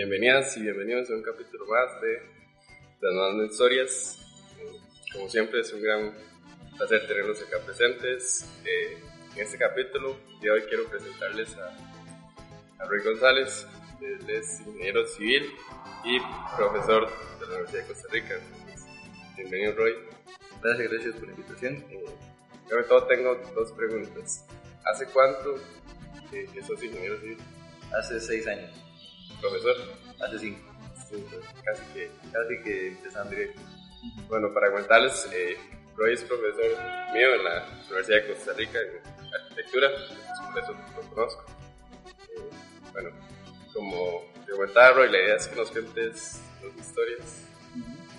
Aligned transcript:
bienvenidas 0.00 0.56
y 0.56 0.62
bienvenidos 0.62 1.10
a 1.10 1.14
un 1.14 1.22
capítulo 1.22 1.66
más 1.66 2.00
de 2.00 2.22
Desnudando 3.02 3.44
Historias. 3.44 4.18
Como 5.12 5.28
siempre 5.28 5.60
es 5.60 5.70
un 5.74 5.82
gran 5.82 6.14
placer 6.78 7.06
tenerlos 7.06 7.42
acá 7.42 7.58
presentes. 7.66 8.48
Eh, 8.64 8.96
en 9.34 9.42
este 9.42 9.58
capítulo 9.58 10.16
de 10.40 10.50
hoy 10.52 10.62
quiero 10.62 10.86
presentarles 10.88 11.54
a, 11.58 11.76
a 12.82 12.86
Roy 12.86 13.02
González, 13.04 13.66
él 14.00 14.30
es 14.30 14.60
ingeniero 14.60 15.06
civil 15.06 15.50
y 16.06 16.18
profesor 16.56 17.06
de 17.38 17.46
la 17.46 17.52
Universidad 17.56 17.82
de 17.82 17.86
Costa 17.86 18.08
Rica. 18.10 18.40
bienvenido 19.36 19.74
Roy. 19.74 19.96
Gracias, 20.62 20.92
gracias 20.92 21.14
por 21.16 21.26
la 21.26 21.34
invitación. 21.34 21.74
Eh, 21.90 22.04
sobre 22.70 22.84
todo 22.84 23.06
tengo 23.06 23.34
dos 23.54 23.70
preguntas. 23.72 24.46
¿Hace 24.82 25.04
cuánto 25.12 25.56
que 26.30 26.62
sos 26.62 26.82
ingeniero 26.82 27.20
civil? 27.20 27.36
Hace 27.92 28.18
seis 28.18 28.46
años. 28.46 28.89
¿Profesor? 29.40 29.76
Hace 30.20 30.38
cinco. 30.38 30.70
casi 31.64 31.82
que, 31.92 32.10
casi 32.32 32.62
que 32.62 32.88
empezando 32.88 33.30
directo. 33.30 33.60
Bueno, 34.28 34.52
para 34.52 34.70
comentarles, 34.70 35.28
eh, 35.32 35.56
Roy 35.96 36.14
es 36.14 36.22
profesor 36.22 36.70
mío 37.12 37.34
en 37.34 37.44
la 37.44 37.68
Universidad 37.86 38.22
de 38.22 38.34
Costa 38.34 38.52
Rica 38.54 38.78
en 38.80 39.34
arquitectura, 39.34 39.90
por 40.52 40.62
eso 40.62 40.72
lo 40.72 41.14
conozco. 41.14 41.44
Eh, 42.06 42.50
bueno, 42.92 43.10
como 43.74 44.24
te 44.46 44.52
comentaba 44.52 44.92
Roy, 44.92 45.10
la 45.10 45.18
idea 45.18 45.36
es 45.36 45.46
que 45.46 45.56
nos 45.56 45.70
cuentes 45.70 46.40
dos 46.62 46.74
historias 46.76 47.44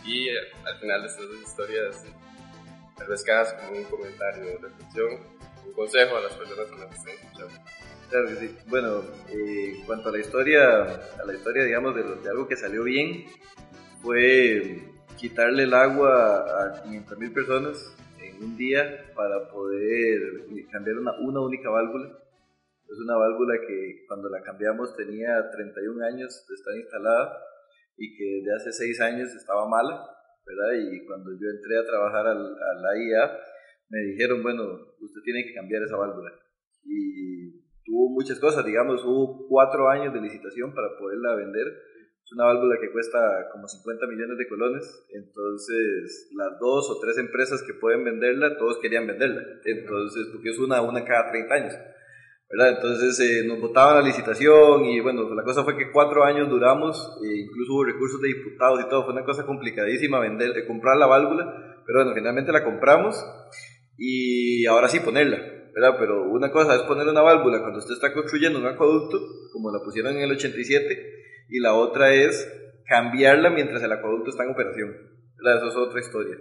y 0.05 0.29
eh, 0.29 0.37
al 0.65 0.79
final 0.79 1.01
de 1.01 1.07
estas 1.07 1.27
dos 1.27 1.41
historias 1.41 2.03
tal 2.97 3.07
vez 3.07 3.23
quedas 3.23 3.53
como 3.53 3.77
un 3.77 3.83
comentario, 3.85 4.59
reflexión, 4.59 5.19
un 5.65 5.73
consejo 5.73 6.17
a 6.17 6.21
las 6.21 6.33
personas 6.33 6.67
que 6.67 6.75
nos 6.75 6.95
están 6.95 7.13
escuchando. 7.13 7.63
Bueno, 8.67 9.03
eh, 9.29 9.75
en 9.77 9.85
cuanto 9.85 10.09
a 10.09 10.11
la 10.11 10.19
historia, 10.19 10.81
a 10.81 11.25
la 11.25 11.33
historia, 11.33 11.63
digamos, 11.63 11.95
de, 11.95 12.03
de 12.03 12.29
algo 12.29 12.45
que 12.45 12.57
salió 12.57 12.83
bien, 12.83 13.25
fue 14.01 14.83
quitarle 15.17 15.63
el 15.63 15.73
agua 15.73 16.41
a 16.41 16.83
500.000 16.83 17.33
personas 17.33 17.95
en 18.19 18.43
un 18.43 18.57
día 18.57 19.13
para 19.15 19.49
poder 19.49 20.19
cambiar 20.71 20.97
una, 20.97 21.13
una 21.19 21.39
única 21.39 21.69
válvula. 21.69 22.09
Es 22.89 22.99
una 22.99 23.15
válvula 23.15 23.53
que 23.65 24.03
cuando 24.07 24.27
la 24.27 24.41
cambiamos 24.41 24.93
tenía 24.97 25.49
31 25.49 26.05
años 26.05 26.45
de 26.49 26.55
estar 26.55 26.75
instalada 26.75 27.37
y 27.95 28.17
que 28.17 28.41
desde 28.43 28.55
hace 28.55 28.71
6 28.73 29.01
años 29.01 29.29
estaba 29.33 29.69
mala, 29.69 30.05
¿verdad? 30.45 30.91
Y 30.91 31.05
cuando 31.05 31.31
yo 31.31 31.47
entré 31.47 31.77
a 31.79 31.85
trabajar 31.85 32.27
al, 32.27 32.45
a 32.45 32.73
la 32.81 32.97
IA, 32.97 33.39
me 33.89 33.99
dijeron, 33.99 34.43
bueno, 34.43 34.63
usted 34.99 35.21
tiene 35.23 35.45
que 35.45 35.53
cambiar 35.53 35.83
esa 35.83 35.95
válvula. 35.95 36.31
Tuvo 37.91 38.09
muchas 38.09 38.39
cosas, 38.39 38.65
digamos, 38.65 39.03
hubo 39.03 39.45
cuatro 39.49 39.89
años 39.89 40.13
de 40.13 40.21
licitación 40.21 40.73
para 40.73 40.95
poderla 40.97 41.35
vender. 41.35 41.67
Es 42.23 42.31
una 42.31 42.45
válvula 42.45 42.79
que 42.79 42.91
cuesta 42.91 43.19
como 43.51 43.67
50 43.67 44.07
millones 44.07 44.37
de 44.37 44.47
colones, 44.47 45.07
entonces 45.13 46.31
las 46.37 46.57
dos 46.57 46.89
o 46.89 46.99
tres 47.01 47.17
empresas 47.17 47.61
que 47.63 47.73
pueden 47.73 48.05
venderla, 48.05 48.57
todos 48.57 48.79
querían 48.79 49.07
venderla, 49.07 49.41
entonces, 49.65 50.27
porque 50.31 50.51
es 50.51 50.59
una, 50.59 50.81
una 50.81 51.03
cada 51.03 51.31
30 51.31 51.53
años. 51.53 51.73
¿verdad? 52.49 52.75
Entonces 52.75 53.19
eh, 53.19 53.47
nos 53.47 53.59
votaban 53.59 53.95
la 53.95 54.07
licitación 54.07 54.85
y 54.85 54.99
bueno, 55.01 55.33
la 55.33 55.43
cosa 55.43 55.63
fue 55.63 55.77
que 55.77 55.91
cuatro 55.91 56.23
años 56.23 56.49
duramos, 56.49 57.17
e 57.23 57.41
incluso 57.41 57.73
hubo 57.73 57.83
recursos 57.83 58.21
de 58.21 58.29
diputados 58.29 58.79
y 58.81 58.89
todo, 58.89 59.03
fue 59.03 59.13
una 59.13 59.25
cosa 59.25 59.45
complicadísima 59.45 60.19
vender, 60.19 60.53
de 60.53 60.65
comprar 60.65 60.95
la 60.97 61.07
válvula, 61.07 61.83
pero 61.85 61.99
bueno, 61.99 62.13
finalmente 62.13 62.53
la 62.53 62.63
compramos 62.63 63.15
y 63.97 64.65
ahora 64.65 64.87
sí 64.87 65.01
ponerla. 65.01 65.60
¿Verdad? 65.73 65.95
Pero 65.99 66.23
una 66.29 66.51
cosa 66.51 66.75
es 66.75 66.81
poner 66.83 67.07
una 67.07 67.21
válvula 67.21 67.59
cuando 67.61 67.79
usted 67.79 67.93
está 67.93 68.13
construyendo 68.13 68.59
un 68.59 68.65
acueducto, 68.65 69.19
como 69.51 69.71
la 69.71 69.83
pusieron 69.83 70.15
en 70.15 70.23
el 70.23 70.31
87, 70.31 71.13
y 71.49 71.59
la 71.59 71.73
otra 71.73 72.13
es 72.13 72.47
cambiarla 72.85 73.49
mientras 73.49 73.81
el 73.83 73.91
acueducto 73.91 74.31
está 74.31 74.43
en 74.43 74.51
operación. 74.51 74.95
¿verdad? 75.37 75.67
Es 75.67 75.75
otra 75.75 75.99
historia. 75.99 76.37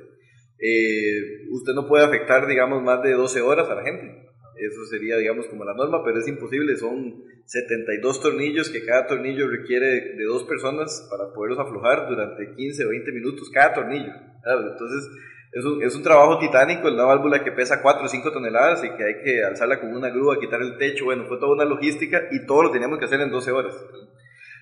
Eh, 0.58 1.48
usted 1.50 1.72
no 1.74 1.88
puede 1.88 2.04
afectar, 2.04 2.46
digamos, 2.46 2.82
más 2.82 3.02
de 3.02 3.12
12 3.12 3.40
horas 3.40 3.68
a 3.68 3.74
la 3.74 3.82
gente. 3.82 4.28
Eso 4.58 4.84
sería, 4.84 5.16
digamos, 5.16 5.46
como 5.46 5.64
la 5.64 5.74
norma, 5.74 6.04
pero 6.04 6.18
es 6.18 6.28
imposible. 6.28 6.76
Son 6.76 7.24
72 7.46 8.20
tornillos 8.20 8.68
que 8.68 8.84
cada 8.84 9.06
tornillo 9.06 9.48
requiere 9.48 10.14
de 10.16 10.24
dos 10.24 10.44
personas 10.44 11.08
para 11.10 11.32
poderlos 11.32 11.58
aflojar 11.58 12.08
durante 12.08 12.54
15 12.54 12.84
o 12.84 12.88
20 12.90 13.12
minutos 13.12 13.50
cada 13.50 13.72
tornillo. 13.74 14.12
Entonces, 14.44 15.08
es 15.52 15.64
un, 15.64 15.82
es 15.82 15.96
un 15.96 16.02
trabajo 16.02 16.38
titánico, 16.38 16.88
una 16.88 17.04
válvula 17.04 17.42
que 17.42 17.50
pesa 17.50 17.82
4 17.82 18.04
o 18.04 18.08
5 18.08 18.32
toneladas 18.32 18.84
y 18.84 18.90
que 18.90 19.04
hay 19.04 19.14
que 19.24 19.42
alzarla 19.42 19.80
con 19.80 19.94
una 19.94 20.08
grúa, 20.10 20.38
quitar 20.38 20.62
el 20.62 20.78
techo, 20.78 21.06
bueno, 21.06 21.26
fue 21.26 21.38
toda 21.38 21.54
una 21.54 21.64
logística 21.64 22.22
y 22.30 22.46
todo 22.46 22.64
lo 22.64 22.70
teníamos 22.70 22.98
que 22.98 23.06
hacer 23.06 23.20
en 23.20 23.30
12 23.30 23.50
horas. 23.50 23.74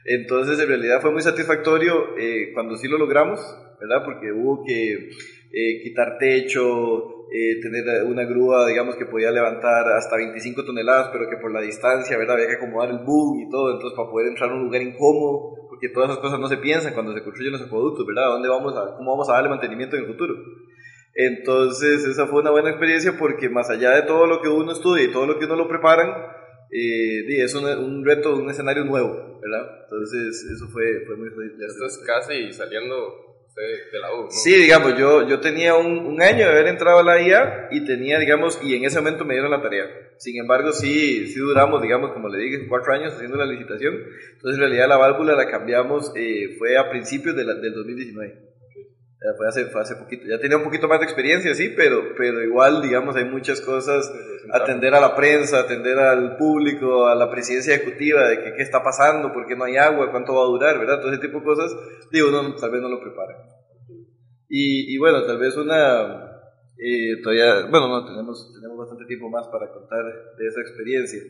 Entonces, 0.04 0.58
en 0.58 0.68
realidad 0.68 1.02
fue 1.02 1.12
muy 1.12 1.20
satisfactorio 1.20 2.16
eh, 2.16 2.52
cuando 2.54 2.76
sí 2.76 2.88
lo 2.88 2.96
logramos, 2.96 3.40
¿verdad? 3.78 4.02
Porque 4.04 4.32
hubo 4.32 4.64
que 4.64 5.10
eh, 5.52 5.82
quitar 5.82 6.16
techo, 6.18 7.26
eh, 7.30 7.60
tener 7.60 8.04
una 8.04 8.24
grúa, 8.24 8.66
digamos, 8.66 8.96
que 8.96 9.04
podía 9.04 9.30
levantar 9.30 9.86
hasta 9.92 10.16
25 10.16 10.64
toneladas, 10.64 11.10
pero 11.12 11.28
que 11.28 11.36
por 11.36 11.52
la 11.52 11.60
distancia, 11.60 12.16
¿verdad? 12.16 12.36
Había 12.36 12.48
que 12.48 12.54
acomodar 12.54 12.90
el 12.90 13.00
boom 13.00 13.40
y 13.40 13.50
todo, 13.50 13.74
entonces 13.74 13.94
para 13.94 14.08
poder 14.08 14.28
entrar 14.28 14.50
a 14.50 14.54
un 14.54 14.64
lugar 14.64 14.80
incómodo, 14.80 15.68
porque 15.68 15.90
todas 15.90 16.08
esas 16.08 16.22
cosas 16.22 16.40
no 16.40 16.48
se 16.48 16.56
piensan 16.56 16.94
cuando 16.94 17.12
se 17.12 17.22
construyen 17.22 17.52
los 17.52 17.62
acueductos, 17.62 18.06
¿verdad? 18.06 18.28
¿Dónde 18.28 18.48
vamos 18.48 18.74
a, 18.74 18.96
¿Cómo 18.96 19.10
vamos 19.10 19.28
a 19.28 19.34
darle 19.34 19.50
mantenimiento 19.50 19.96
en 19.96 20.04
el 20.04 20.08
futuro? 20.08 20.34
Entonces, 21.20 22.04
esa 22.04 22.28
fue 22.28 22.42
una 22.42 22.52
buena 22.52 22.70
experiencia 22.70 23.18
porque 23.18 23.48
más 23.48 23.68
allá 23.70 23.90
de 23.90 24.02
todo 24.02 24.24
lo 24.28 24.40
que 24.40 24.48
uno 24.48 24.70
estudia 24.70 25.02
y 25.02 25.10
todo 25.10 25.26
lo 25.26 25.36
que 25.36 25.46
uno 25.46 25.56
lo 25.56 25.66
preparan, 25.66 26.10
eh, 26.70 27.42
es 27.42 27.52
un, 27.56 27.64
un, 27.64 28.04
reto, 28.06 28.36
un 28.36 28.48
escenario 28.48 28.84
nuevo, 28.84 29.40
¿verdad? 29.40 29.80
Entonces, 29.82 30.44
eso 30.44 30.68
fue, 30.68 31.04
fue 31.06 31.16
muy... 31.16 31.26
Esto 31.26 31.86
es 31.86 31.98
casi 32.06 32.52
saliendo 32.52 32.94
de, 33.56 33.98
la 33.98 34.14
U, 34.14 34.22
¿no? 34.26 34.30
Sí, 34.30 34.54
digamos, 34.54 34.96
yo, 34.96 35.26
yo 35.26 35.40
tenía 35.40 35.74
un, 35.74 36.06
un, 36.06 36.22
año 36.22 36.46
de 36.46 36.52
haber 36.52 36.68
entrado 36.68 37.00
a 37.00 37.02
la 37.02 37.20
IA 37.20 37.66
y 37.72 37.84
tenía, 37.84 38.20
digamos, 38.20 38.60
y 38.62 38.76
en 38.76 38.84
ese 38.84 39.00
momento 39.00 39.24
me 39.24 39.34
dieron 39.34 39.50
la 39.50 39.60
tarea. 39.60 39.86
Sin 40.18 40.38
embargo, 40.38 40.70
sí, 40.70 41.26
sí 41.26 41.40
duramos, 41.40 41.82
digamos, 41.82 42.12
como 42.12 42.28
le 42.28 42.38
dije, 42.38 42.68
cuatro 42.68 42.92
años 42.92 43.14
haciendo 43.14 43.36
la 43.36 43.46
licitación. 43.46 43.94
Entonces, 44.34 44.54
en 44.54 44.60
realidad, 44.60 44.86
la 44.86 44.98
válvula 44.98 45.34
la 45.34 45.50
cambiamos, 45.50 46.12
eh, 46.14 46.54
fue 46.58 46.78
a 46.78 46.88
principios 46.88 47.34
de 47.34 47.42
la, 47.42 47.54
del 47.54 47.74
2019 47.74 48.48
fue 49.36 49.48
hace, 49.48 49.64
fue 49.66 49.80
hace 49.80 49.96
poquito. 49.96 50.24
Ya 50.28 50.38
tenía 50.38 50.56
un 50.56 50.64
poquito 50.64 50.86
más 50.86 51.00
de 51.00 51.06
experiencia, 51.06 51.54
sí, 51.54 51.72
pero, 51.76 52.14
pero 52.16 52.42
igual, 52.42 52.82
digamos, 52.82 53.16
hay 53.16 53.24
muchas 53.24 53.60
cosas, 53.60 54.12
atender 54.52 54.94
a 54.94 55.00
la 55.00 55.16
prensa, 55.16 55.60
atender 55.60 55.98
al 55.98 56.36
público, 56.36 57.06
a 57.06 57.14
la 57.14 57.30
presidencia 57.30 57.74
ejecutiva, 57.74 58.28
de 58.28 58.42
que 58.42 58.54
qué 58.54 58.62
está 58.62 58.82
pasando, 58.82 59.32
por 59.32 59.46
qué 59.46 59.56
no 59.56 59.64
hay 59.64 59.76
agua, 59.76 60.10
cuánto 60.12 60.34
va 60.34 60.42
a 60.42 60.46
durar, 60.46 60.78
¿verdad? 60.78 61.00
Todo 61.00 61.12
ese 61.12 61.20
tipo 61.20 61.40
de 61.40 61.44
cosas, 61.44 61.76
digo, 62.12 62.28
uno 62.28 62.54
tal 62.54 62.70
vez 62.70 62.80
no 62.80 62.88
lo 62.88 63.00
prepara. 63.00 63.34
Y, 64.48 64.94
y 64.94 64.98
bueno, 64.98 65.24
tal 65.26 65.38
vez 65.38 65.56
una, 65.56 66.28
eh, 66.78 67.20
todavía, 67.22 67.66
bueno, 67.70 67.88
no, 67.88 68.06
tenemos, 68.06 68.52
tenemos 68.54 68.78
bastante 68.78 69.04
tiempo 69.06 69.28
más 69.28 69.48
para 69.48 69.72
contar 69.72 70.04
de 70.38 70.46
esa 70.46 70.60
experiencia. 70.60 71.20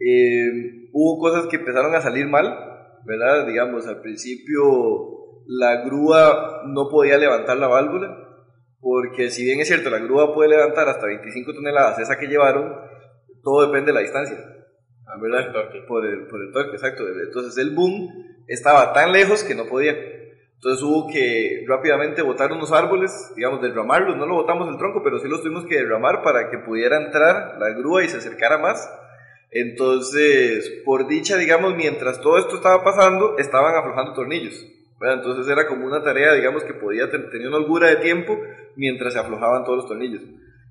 Eh, 0.00 0.88
hubo 0.92 1.20
cosas 1.20 1.46
que 1.46 1.56
empezaron 1.56 1.94
a 1.94 2.00
salir 2.00 2.26
mal, 2.26 2.98
¿verdad? 3.04 3.46
Digamos, 3.46 3.86
al 3.86 4.00
principio 4.00 5.19
la 5.52 5.82
grúa 5.82 6.62
no 6.66 6.88
podía 6.88 7.18
levantar 7.18 7.56
la 7.56 7.66
válvula, 7.66 8.16
porque 8.78 9.30
si 9.30 9.44
bien 9.44 9.58
es 9.58 9.66
cierto, 9.66 9.90
la 9.90 9.98
grúa 9.98 10.32
puede 10.32 10.50
levantar 10.50 10.88
hasta 10.88 11.06
25 11.06 11.54
toneladas, 11.54 11.98
esa 11.98 12.16
que 12.18 12.28
llevaron, 12.28 12.72
todo 13.42 13.66
depende 13.66 13.88
de 13.88 13.94
la 13.94 14.00
distancia. 14.00 14.38
Ah, 15.08 15.18
¿verdad? 15.20 15.52
Por 15.88 16.06
el, 16.06 16.28
por 16.28 16.40
el 16.40 16.52
torque, 16.52 16.76
exacto. 16.76 17.02
Entonces 17.08 17.58
el 17.58 17.74
boom 17.74 18.08
estaba 18.46 18.92
tan 18.92 19.10
lejos 19.10 19.42
que 19.42 19.56
no 19.56 19.66
podía. 19.66 19.96
Entonces 20.54 20.84
hubo 20.84 21.08
que 21.08 21.64
rápidamente 21.66 22.22
botar 22.22 22.52
unos 22.52 22.70
árboles, 22.70 23.10
digamos, 23.34 23.60
derramarlos. 23.60 24.16
No 24.16 24.26
lo 24.26 24.36
botamos 24.36 24.68
el 24.68 24.78
tronco, 24.78 25.02
pero 25.02 25.18
sí 25.18 25.26
los 25.26 25.42
tuvimos 25.42 25.66
que 25.66 25.78
derramar 25.78 26.22
para 26.22 26.48
que 26.48 26.58
pudiera 26.58 27.04
entrar 27.04 27.56
la 27.58 27.70
grúa 27.70 28.04
y 28.04 28.08
se 28.08 28.18
acercara 28.18 28.58
más. 28.58 28.88
Entonces, 29.50 30.82
por 30.84 31.08
dicha, 31.08 31.36
digamos, 31.36 31.74
mientras 31.74 32.20
todo 32.20 32.38
esto 32.38 32.54
estaba 32.54 32.84
pasando, 32.84 33.36
estaban 33.36 33.74
aflojando 33.74 34.12
tornillos. 34.12 34.64
Entonces 35.00 35.50
era 35.50 35.66
como 35.66 35.86
una 35.86 36.02
tarea, 36.02 36.34
digamos, 36.34 36.64
que 36.64 36.74
podía 36.74 37.10
tener 37.10 37.48
una 37.48 37.56
holgura 37.56 37.88
de 37.88 37.96
tiempo 37.96 38.38
mientras 38.76 39.14
se 39.14 39.18
aflojaban 39.18 39.64
todos 39.64 39.78
los 39.78 39.88
tornillos. 39.88 40.22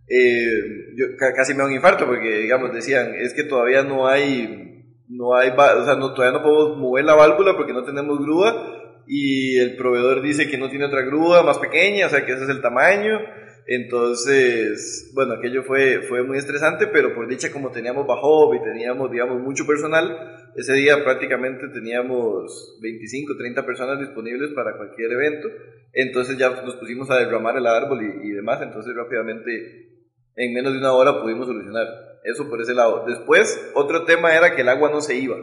Eh, 0.07 0.93
yo 0.95 1.05
casi 1.17 1.53
me 1.53 1.59
da 1.59 1.65
un 1.65 1.73
infarto 1.73 2.05
porque, 2.05 2.39
digamos, 2.39 2.73
decían, 2.73 3.13
es 3.15 3.33
que 3.33 3.43
todavía 3.43 3.83
no 3.83 4.07
hay, 4.07 4.85
no 5.07 5.35
hay, 5.35 5.49
o 5.49 5.85
sea, 5.85 5.95
no, 5.95 6.13
todavía 6.13 6.39
no 6.39 6.43
podemos 6.43 6.77
mover 6.77 7.05
la 7.05 7.15
válvula 7.15 7.55
porque 7.55 7.73
no 7.73 7.83
tenemos 7.83 8.19
grúa 8.19 9.03
y 9.07 9.57
el 9.57 9.75
proveedor 9.75 10.21
dice 10.21 10.47
que 10.47 10.57
no 10.59 10.69
tiene 10.69 10.85
otra 10.85 11.01
grúa 11.01 11.41
más 11.41 11.57
pequeña, 11.57 12.05
o 12.05 12.09
sea, 12.09 12.25
que 12.25 12.33
ese 12.33 12.43
es 12.43 12.49
el 12.49 12.61
tamaño. 12.61 13.19
Entonces, 13.65 15.11
bueno, 15.13 15.33
aquello 15.33 15.63
fue, 15.63 16.01
fue 16.01 16.23
muy 16.23 16.37
estresante, 16.37 16.87
pero 16.87 17.13
por 17.13 17.27
dicha 17.27 17.51
como 17.51 17.71
teníamos 17.71 18.07
bajo 18.07 18.53
y 18.55 18.63
teníamos, 18.63 19.11
digamos, 19.11 19.41
mucho 19.41 19.65
personal, 19.67 20.38
ese 20.55 20.73
día 20.73 21.03
prácticamente 21.03 21.67
teníamos 21.69 22.79
25, 22.81 23.37
30 23.37 23.65
personas 23.65 23.99
disponibles 23.99 24.51
para 24.53 24.77
cualquier 24.77 25.11
evento, 25.11 25.47
entonces 25.93 26.37
ya 26.37 26.49
nos 26.49 26.75
pusimos 26.75 27.09
a 27.09 27.17
derramar 27.17 27.57
el 27.57 27.67
árbol 27.67 28.01
y, 28.03 28.27
y 28.27 28.31
demás, 28.31 28.61
entonces 28.61 28.95
rápidamente, 28.95 29.89
en 30.35 30.53
menos 30.53 30.73
de 30.73 30.79
una 30.79 30.93
hora 30.93 31.21
pudimos 31.21 31.47
solucionar 31.47 31.87
eso 32.23 32.49
por 32.49 32.61
ese 32.61 32.73
lado. 32.73 33.05
Después, 33.07 33.71
otro 33.75 34.05
tema 34.05 34.35
era 34.35 34.55
que 34.55 34.61
el 34.61 34.69
agua 34.69 34.89
no 34.89 35.01
se 35.01 35.15
iba. 35.15 35.37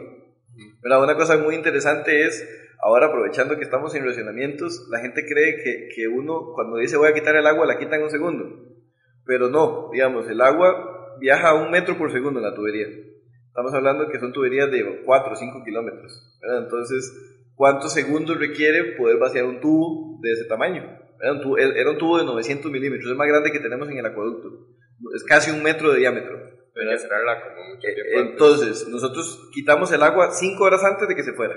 Pero 0.81 1.03
una 1.03 1.15
cosa 1.15 1.37
muy 1.37 1.55
interesante 1.55 2.25
es, 2.25 2.47
ahora 2.79 3.07
aprovechando 3.07 3.57
que 3.57 3.63
estamos 3.63 3.93
en 3.95 4.05
racionamientos, 4.05 4.87
la 4.89 4.99
gente 4.99 5.25
cree 5.25 5.57
que, 5.63 5.89
que 5.95 6.07
uno 6.07 6.53
cuando 6.53 6.77
dice 6.77 6.97
voy 6.97 7.09
a 7.09 7.13
quitar 7.13 7.35
el 7.35 7.47
agua 7.47 7.65
la 7.65 7.77
quita 7.77 7.95
en 7.95 8.03
un 8.03 8.09
segundo. 8.09 8.45
Pero 9.25 9.49
no, 9.49 9.89
digamos, 9.91 10.29
el 10.29 10.41
agua 10.41 11.17
viaja 11.19 11.49
a 11.49 11.55
un 11.55 11.71
metro 11.71 11.97
por 11.97 12.11
segundo 12.11 12.39
en 12.39 12.45
la 12.45 12.55
tubería. 12.55 12.87
Estamos 13.57 13.73
hablando 13.73 14.07
que 14.07 14.19
son 14.19 14.31
tuberías 14.31 14.69
de 14.69 15.01
4 15.03 15.33
o 15.33 15.35
5 15.35 15.63
kilómetros. 15.65 16.39
Entonces, 16.59 17.11
¿cuántos 17.55 17.91
segundos 17.91 18.37
requiere 18.37 18.95
poder 18.95 19.17
vaciar 19.17 19.45
un 19.45 19.59
tubo 19.59 20.19
de 20.21 20.31
ese 20.31 20.45
tamaño? 20.45 20.83
Era 21.19 21.31
un, 21.33 21.41
tubo, 21.41 21.57
era 21.57 21.89
un 21.89 21.97
tubo 21.97 22.19
de 22.19 22.25
900 22.25 22.71
milímetros, 22.71 23.09
es 23.09 23.17
más 23.17 23.27
grande 23.27 23.51
que 23.51 23.59
tenemos 23.59 23.89
en 23.89 23.97
el 23.97 24.05
acueducto. 24.05 24.47
Es 25.15 25.23
casi 25.23 25.49
un 25.49 25.63
metro 25.63 25.91
de 25.91 25.97
diámetro. 25.97 26.37
como 27.41 27.79
tiempo 27.79 28.29
Entonces, 28.29 28.87
nosotros 28.89 29.49
quitamos 29.51 29.91
el 29.91 30.03
agua 30.03 30.33
5 30.33 30.63
horas 30.63 30.83
antes 30.83 31.07
de 31.07 31.15
que 31.15 31.23
se 31.23 31.33
fuera. 31.33 31.55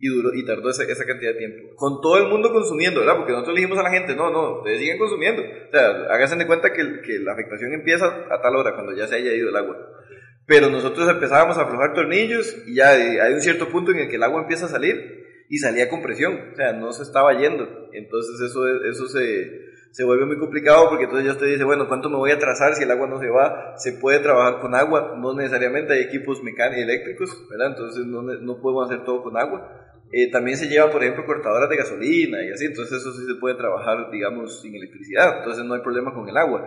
Y, 0.00 0.08
duró, 0.08 0.34
y 0.34 0.44
tardó 0.44 0.68
esa, 0.68 0.82
esa, 0.82 1.04
cantidad 1.04 1.32
de 1.34 1.38
tiempo. 1.38 1.76
Con 1.76 2.00
todo 2.00 2.18
el 2.18 2.26
mundo 2.26 2.50
consumiendo, 2.50 3.00
¿verdad? 3.00 3.18
Porque 3.18 3.30
nosotros 3.30 3.54
le 3.54 3.60
dijimos 3.60 3.78
a 3.78 3.84
la 3.84 3.90
gente, 3.90 4.16
no, 4.16 4.30
no, 4.30 4.58
ustedes 4.58 4.80
siguen 4.80 4.98
consumiendo. 4.98 5.42
O 5.42 5.70
sea, 5.70 5.90
háganse 6.10 6.34
de 6.34 6.46
cuenta 6.48 6.72
que, 6.72 7.02
que 7.02 7.20
la 7.20 7.34
afectación 7.34 7.72
empieza 7.72 8.26
a 8.28 8.42
tal 8.42 8.56
hora, 8.56 8.74
cuando 8.74 8.96
ya 8.96 9.06
se 9.06 9.14
haya 9.14 9.32
ido 9.32 9.50
el 9.50 9.56
agua. 9.56 9.89
Pero 10.50 10.68
nosotros 10.68 11.08
empezábamos 11.08 11.56
a 11.58 11.62
aflojar 11.62 11.94
tornillos 11.94 12.56
y 12.66 12.74
ya 12.74 12.88
hay 12.88 13.32
un 13.32 13.40
cierto 13.40 13.68
punto 13.68 13.92
en 13.92 13.98
el 13.98 14.08
que 14.08 14.16
el 14.16 14.22
agua 14.24 14.42
empieza 14.42 14.66
a 14.66 14.68
salir 14.68 15.44
y 15.48 15.58
salía 15.58 15.88
con 15.88 16.02
presión, 16.02 16.40
o 16.52 16.56
sea, 16.56 16.72
no 16.72 16.92
se 16.92 17.04
estaba 17.04 17.38
yendo. 17.38 17.68
Entonces 17.92 18.40
eso, 18.40 18.66
eso 18.66 19.06
se, 19.06 19.60
se 19.92 20.02
vuelve 20.02 20.26
muy 20.26 20.40
complicado 20.40 20.88
porque 20.88 21.04
entonces 21.04 21.26
ya 21.26 21.34
usted 21.34 21.46
dice, 21.46 21.62
bueno, 21.62 21.86
¿cuánto 21.86 22.10
me 22.10 22.16
voy 22.16 22.32
a 22.32 22.38
trazar 22.40 22.74
si 22.74 22.82
el 22.82 22.90
agua 22.90 23.06
no 23.06 23.20
se 23.20 23.28
va? 23.28 23.74
Se 23.76 23.92
puede 23.92 24.18
trabajar 24.18 24.60
con 24.60 24.74
agua, 24.74 25.14
no 25.16 25.34
necesariamente 25.34 25.92
hay 25.92 26.00
equipos 26.00 26.42
mecánicos 26.42 26.82
eléctricos, 26.82 27.46
¿verdad? 27.48 27.68
Entonces 27.68 28.04
no, 28.06 28.20
no 28.22 28.60
podemos 28.60 28.90
hacer 28.90 29.04
todo 29.04 29.22
con 29.22 29.36
agua. 29.36 29.70
Eh, 30.12 30.32
también 30.32 30.56
se 30.56 30.66
llevan, 30.66 30.90
por 30.90 31.04
ejemplo, 31.04 31.24
cortadoras 31.26 31.70
de 31.70 31.76
gasolina 31.76 32.42
y 32.42 32.50
así, 32.50 32.64
entonces 32.64 32.98
eso 32.98 33.12
sí 33.12 33.24
se 33.24 33.38
puede 33.38 33.54
trabajar, 33.54 34.10
digamos, 34.10 34.60
sin 34.60 34.74
electricidad, 34.74 35.38
entonces 35.38 35.64
no 35.64 35.74
hay 35.74 35.80
problema 35.82 36.12
con 36.12 36.28
el 36.28 36.36
agua. 36.36 36.66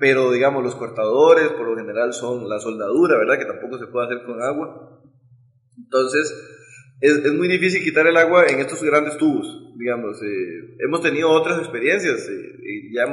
Pero, 0.00 0.32
digamos, 0.32 0.64
los 0.64 0.74
cortadores 0.74 1.50
por 1.50 1.68
lo 1.68 1.76
general 1.76 2.12
son 2.14 2.48
la 2.48 2.58
soldadura, 2.58 3.18
¿verdad? 3.18 3.38
Que 3.38 3.44
tampoco 3.44 3.78
se 3.78 3.86
puede 3.86 4.06
hacer 4.06 4.24
con 4.24 4.42
agua. 4.42 4.98
Entonces, 5.76 6.34
es, 7.00 7.32
muy 7.34 7.48
difícil 7.48 7.84
quitar 7.84 8.06
el 8.06 8.16
agua 8.16 8.46
en 8.46 8.60
estos 8.60 8.82
grandes 8.82 9.18
tubos, 9.18 9.74
digamos. 9.76 10.22
Eh, 10.22 10.76
hemos 10.78 11.02
tenido 11.02 11.30
otras 11.30 11.58
experiencias, 11.58 12.28
eh, 12.28 12.90
ya 12.92 13.04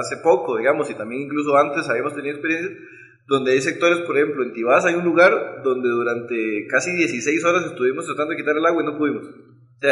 hace 0.00 0.16
poco, 0.18 0.58
digamos, 0.58 0.90
y 0.90 0.94
también 0.94 1.22
incluso 1.22 1.56
antes 1.56 1.88
habíamos 1.88 2.14
tenido 2.14 2.34
experiencias 2.34 2.72
donde 3.26 3.52
hay 3.52 3.60
sectores, 3.60 4.00
por 4.00 4.16
ejemplo, 4.18 4.42
en 4.42 4.52
Tibás 4.52 4.84
hay 4.84 4.94
un 4.94 5.04
lugar 5.04 5.62
donde 5.62 5.88
durante 5.88 6.66
casi 6.68 6.92
16 6.92 7.44
horas 7.44 7.64
estuvimos 7.64 8.04
tratando 8.04 8.32
de 8.32 8.36
quitar 8.36 8.56
el 8.56 8.66
agua 8.66 8.82
y 8.82 8.86
no 8.86 8.98
pudimos. 8.98 9.26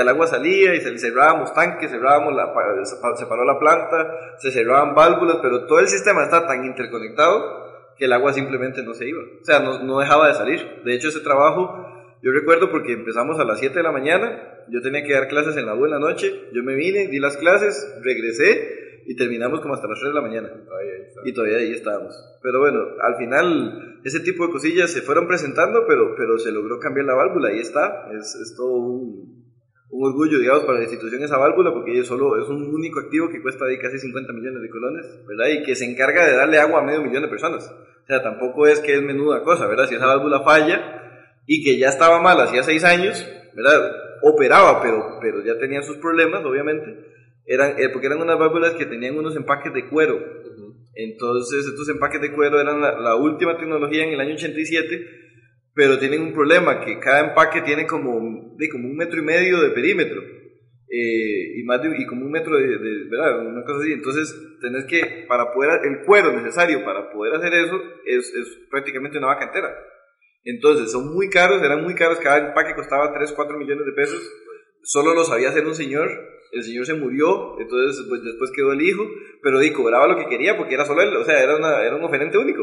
El 0.00 0.08
agua 0.08 0.26
salía 0.26 0.74
y 0.74 0.80
se 0.80 0.98
cerrábamos 0.98 1.52
tanques, 1.52 1.90
cerrábamos 1.90 2.34
la, 2.34 2.52
se 3.16 3.26
paró 3.26 3.44
la 3.44 3.58
planta, 3.58 4.36
se 4.38 4.50
cerraban 4.50 4.94
válvulas, 4.94 5.38
pero 5.42 5.66
todo 5.66 5.80
el 5.80 5.88
sistema 5.88 6.24
está 6.24 6.46
tan 6.46 6.64
interconectado 6.64 7.94
que 7.98 8.06
el 8.06 8.12
agua 8.12 8.32
simplemente 8.32 8.82
no 8.82 8.94
se 8.94 9.08
iba. 9.08 9.20
O 9.20 9.44
sea, 9.44 9.60
no, 9.60 9.82
no 9.82 9.98
dejaba 9.98 10.28
de 10.28 10.34
salir. 10.34 10.82
De 10.84 10.94
hecho, 10.94 11.08
ese 11.08 11.20
trabajo 11.20 11.92
yo 12.22 12.30
recuerdo 12.30 12.70
porque 12.70 12.92
empezamos 12.92 13.40
a 13.40 13.44
las 13.44 13.58
7 13.58 13.74
de 13.74 13.82
la 13.82 13.90
mañana, 13.90 14.64
yo 14.68 14.80
tenía 14.80 15.02
que 15.02 15.12
dar 15.12 15.26
clases 15.26 15.56
en 15.56 15.66
la 15.66 15.74
U 15.74 15.84
en 15.84 15.90
la 15.90 15.98
noche, 15.98 16.32
yo 16.52 16.62
me 16.62 16.76
vine, 16.76 17.08
di 17.08 17.18
las 17.18 17.36
clases, 17.36 17.98
regresé 18.00 19.02
y 19.06 19.16
terminamos 19.16 19.60
como 19.60 19.74
hasta 19.74 19.88
las 19.88 19.98
3 19.98 20.10
de 20.10 20.14
la 20.14 20.22
mañana. 20.22 20.52
y 21.24 21.32
todavía 21.32 21.58
ahí 21.58 21.72
estábamos. 21.72 22.14
Pero 22.40 22.60
bueno, 22.60 22.78
al 23.02 23.16
final 23.16 24.00
ese 24.04 24.20
tipo 24.20 24.46
de 24.46 24.52
cosillas 24.52 24.92
se 24.92 25.02
fueron 25.02 25.26
presentando, 25.26 25.84
pero, 25.88 26.14
pero 26.16 26.38
se 26.38 26.52
logró 26.52 26.78
cambiar 26.78 27.06
la 27.06 27.14
válvula, 27.14 27.48
ahí 27.48 27.58
está. 27.58 28.08
Es, 28.12 28.36
es 28.36 28.54
todo 28.56 28.70
un, 28.70 29.41
un, 29.92 30.04
orgullo, 30.04 30.38
digamos, 30.38 30.64
para 30.64 30.78
la 30.78 30.84
institución 30.84 31.22
esa 31.22 31.38
válvula, 31.38 31.72
porque 31.72 31.92
ella 31.92 32.04
solo 32.04 32.40
es 32.42 32.48
un 32.48 32.74
único 32.74 33.00
activo 33.00 33.28
que 33.28 33.40
cuesta 33.40 33.66
ahí 33.66 33.78
casi 33.78 33.98
50 33.98 34.32
millones 34.32 34.62
de 34.62 34.70
colones, 34.70 35.06
¿verdad? 35.26 35.48
Y 35.48 35.62
que 35.62 35.74
se 35.74 35.84
encarga 35.84 36.26
de 36.26 36.36
darle 36.36 36.58
agua 36.58 36.80
a 36.80 36.84
medio 36.84 37.02
millón 37.02 37.22
de 37.22 37.28
personas. 37.28 37.70
O 37.70 38.06
sea, 38.06 38.22
tampoco 38.22 38.66
es 38.66 38.80
que 38.80 38.94
es 38.94 39.02
menuda 39.02 39.42
cosa, 39.42 39.66
¿verdad? 39.66 39.86
Si 39.86 39.94
esa 39.94 40.06
válvula 40.06 40.40
falla, 40.40 41.02
y 41.46 41.64
que 41.64 41.78
ya 41.78 41.88
estaba 41.88 42.20
mal 42.20 42.40
hacía 42.40 42.62
seis 42.62 42.84
años, 42.84 43.26
¿verdad? 43.54 43.92
Operaba, 44.22 44.80
pero, 44.82 45.18
pero 45.20 45.44
ya 45.44 45.58
tenía 45.58 45.82
sus 45.82 45.96
problemas, 45.98 46.44
obviamente, 46.44 47.12
eran, 47.46 47.78
eh, 47.78 47.88
porque 47.92 48.06
eran 48.06 48.20
unas 48.22 48.38
válvulas 48.38 48.74
que 48.74 48.86
tenían 48.86 49.18
unos 49.18 49.36
empaques 49.36 49.72
de 49.72 49.88
cuero. 49.88 50.18
Entonces, 50.94 51.66
estos 51.66 51.88
empaques 51.88 52.20
de 52.20 52.32
cuero 52.32 52.60
eran 52.60 52.80
la, 52.80 53.16
última 53.16 53.56
tecnología 53.56 54.04
en 54.04 54.10
el 54.10 54.20
año 54.20 54.34
87, 54.34 55.21
pero 55.74 55.98
tienen 55.98 56.22
un 56.22 56.32
problema, 56.32 56.80
que 56.84 56.98
cada 56.98 57.28
empaque 57.28 57.62
tiene 57.62 57.86
como, 57.86 58.12
como 58.70 58.88
un 58.88 58.96
metro 58.96 59.20
y 59.20 59.24
medio 59.24 59.60
de 59.60 59.70
perímetro. 59.70 60.22
Eh, 60.94 61.58
y 61.58 61.62
más 61.62 61.80
y 61.82 62.06
como 62.06 62.26
un 62.26 62.30
metro 62.30 62.54
de, 62.58 62.66
de, 62.66 63.08
¿verdad? 63.08 63.46
Una 63.46 63.64
cosa 63.64 63.80
así. 63.80 63.92
Entonces, 63.92 64.58
tenés 64.60 64.84
que, 64.84 65.24
para 65.26 65.50
poder, 65.52 65.80
el 65.86 66.04
cuero 66.04 66.32
necesario 66.32 66.84
para 66.84 67.10
poder 67.10 67.34
hacer 67.34 67.54
eso 67.54 67.82
es, 68.04 68.34
es 68.34 68.58
prácticamente 68.70 69.16
una 69.16 69.28
vaca 69.28 69.46
entera. 69.46 69.74
Entonces, 70.44 70.92
son 70.92 71.14
muy 71.14 71.30
caros, 71.30 71.62
eran 71.62 71.82
muy 71.82 71.94
caros, 71.94 72.18
cada 72.18 72.48
empaque 72.48 72.74
costaba 72.74 73.14
3, 73.14 73.32
4 73.32 73.58
millones 73.58 73.86
de 73.86 73.92
pesos. 73.92 74.20
Solo 74.82 75.14
lo 75.14 75.24
sabía 75.24 75.48
hacer 75.48 75.64
un 75.64 75.74
señor, 75.74 76.10
el 76.52 76.62
señor 76.64 76.84
se 76.84 76.94
murió, 76.94 77.58
entonces 77.58 78.04
pues, 78.08 78.22
después 78.24 78.50
quedó 78.50 78.72
el 78.72 78.82
hijo, 78.82 79.08
pero 79.42 79.60
di, 79.60 79.72
cobraba 79.72 80.08
lo 80.08 80.16
que 80.16 80.26
quería 80.26 80.56
porque 80.58 80.74
era 80.74 80.84
solo 80.84 81.00
él, 81.00 81.16
o 81.16 81.24
sea, 81.24 81.42
era, 81.42 81.56
una, 81.56 81.82
era 81.82 81.96
un 81.96 82.04
oferente 82.04 82.36
único. 82.36 82.62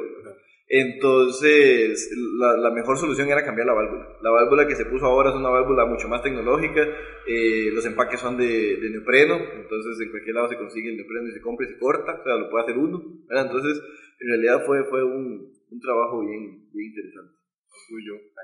Entonces, 0.72 2.12
la, 2.38 2.56
la, 2.56 2.70
mejor 2.70 2.96
solución 2.96 3.28
era 3.28 3.44
cambiar 3.44 3.66
la 3.66 3.74
válvula. 3.74 4.06
La 4.22 4.30
válvula 4.30 4.68
que 4.68 4.76
se 4.76 4.86
puso 4.86 5.08
ahora 5.08 5.32
es 5.32 5.36
una 5.36 5.50
válvula 5.50 5.86
mucho 5.86 6.08
más 6.08 6.22
tecnológica, 6.22 6.86
eh, 7.26 7.72
los 7.74 7.84
empaques 7.88 8.20
son 8.20 8.38
de, 8.38 8.78
de, 8.78 8.90
neopreno, 8.92 9.36
entonces 9.56 10.00
en 10.00 10.12
cualquier 10.12 10.36
lado 10.36 10.48
se 10.48 10.58
consigue 10.58 10.90
el 10.90 10.98
neopreno 10.98 11.28
y 11.28 11.32
se 11.32 11.42
compra 11.42 11.66
y 11.66 11.74
se 11.74 11.80
corta, 11.80 12.22
o 12.22 12.24
sea, 12.24 12.36
lo 12.36 12.52
puede 12.52 12.66
hacer 12.66 12.78
uno. 12.78 13.02
Entonces, 13.30 13.82
en 14.20 14.28
realidad 14.30 14.64
fue, 14.64 14.84
fue 14.86 15.04
un, 15.04 15.52
un 15.72 15.80
trabajo 15.82 16.22
bien, 16.22 16.70
bien 16.72 16.86
interesante. 16.86 17.34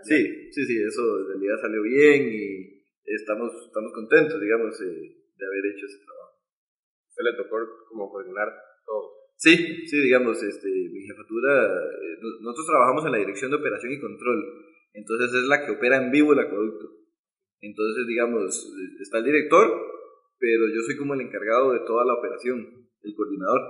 Sí, 0.02 0.50
sí, 0.50 0.66
sí, 0.66 0.82
eso 0.82 1.02
en 1.22 1.28
realidad 1.28 1.62
salió 1.62 1.84
bien 1.84 2.28
y 2.28 2.82
estamos, 3.06 3.54
estamos 3.68 3.94
contentos, 3.94 4.42
digamos, 4.42 4.80
de, 4.80 4.88
de 4.88 5.46
haber 5.46 5.78
hecho 5.78 5.86
ese 5.86 6.04
trabajo. 6.04 6.42
¿Se 7.14 7.22
le 7.22 7.38
tocó 7.38 7.58
como 7.90 8.10
coordinar 8.10 8.50
todo? 8.84 9.25
Sí, 9.38 9.88
sí, 9.88 10.02
digamos, 10.02 10.42
este, 10.42 10.68
mi 10.68 11.02
jefatura, 11.02 11.66
eh, 11.66 12.18
nosotros 12.42 12.68
trabajamos 12.68 13.06
en 13.06 13.12
la 13.12 13.18
dirección 13.18 13.52
de 13.52 13.58
operación 13.58 13.92
y 13.94 14.00
control, 14.00 14.44
entonces 14.94 15.34
es 15.34 15.48
la 15.48 15.66
que 15.66 15.74
opera 15.74 15.98
en 15.98 16.12
vivo 16.12 16.34
el 16.34 16.40
acueducto. 16.40 16.96
Entonces, 17.62 18.08
digamos, 18.08 18.72
está 19.02 19.20
el 19.20 19.26
director, 19.26 19.68
pero 20.40 20.68
yo 20.68 20.82
soy 20.86 20.98
como 20.98 21.14
el 21.14 21.22
encargado 21.22 21.74
de 21.74 21.80
toda 21.86 22.06
la 22.06 22.14
operación, 22.14 22.88
el 23.02 23.16
coordinador. 23.16 23.62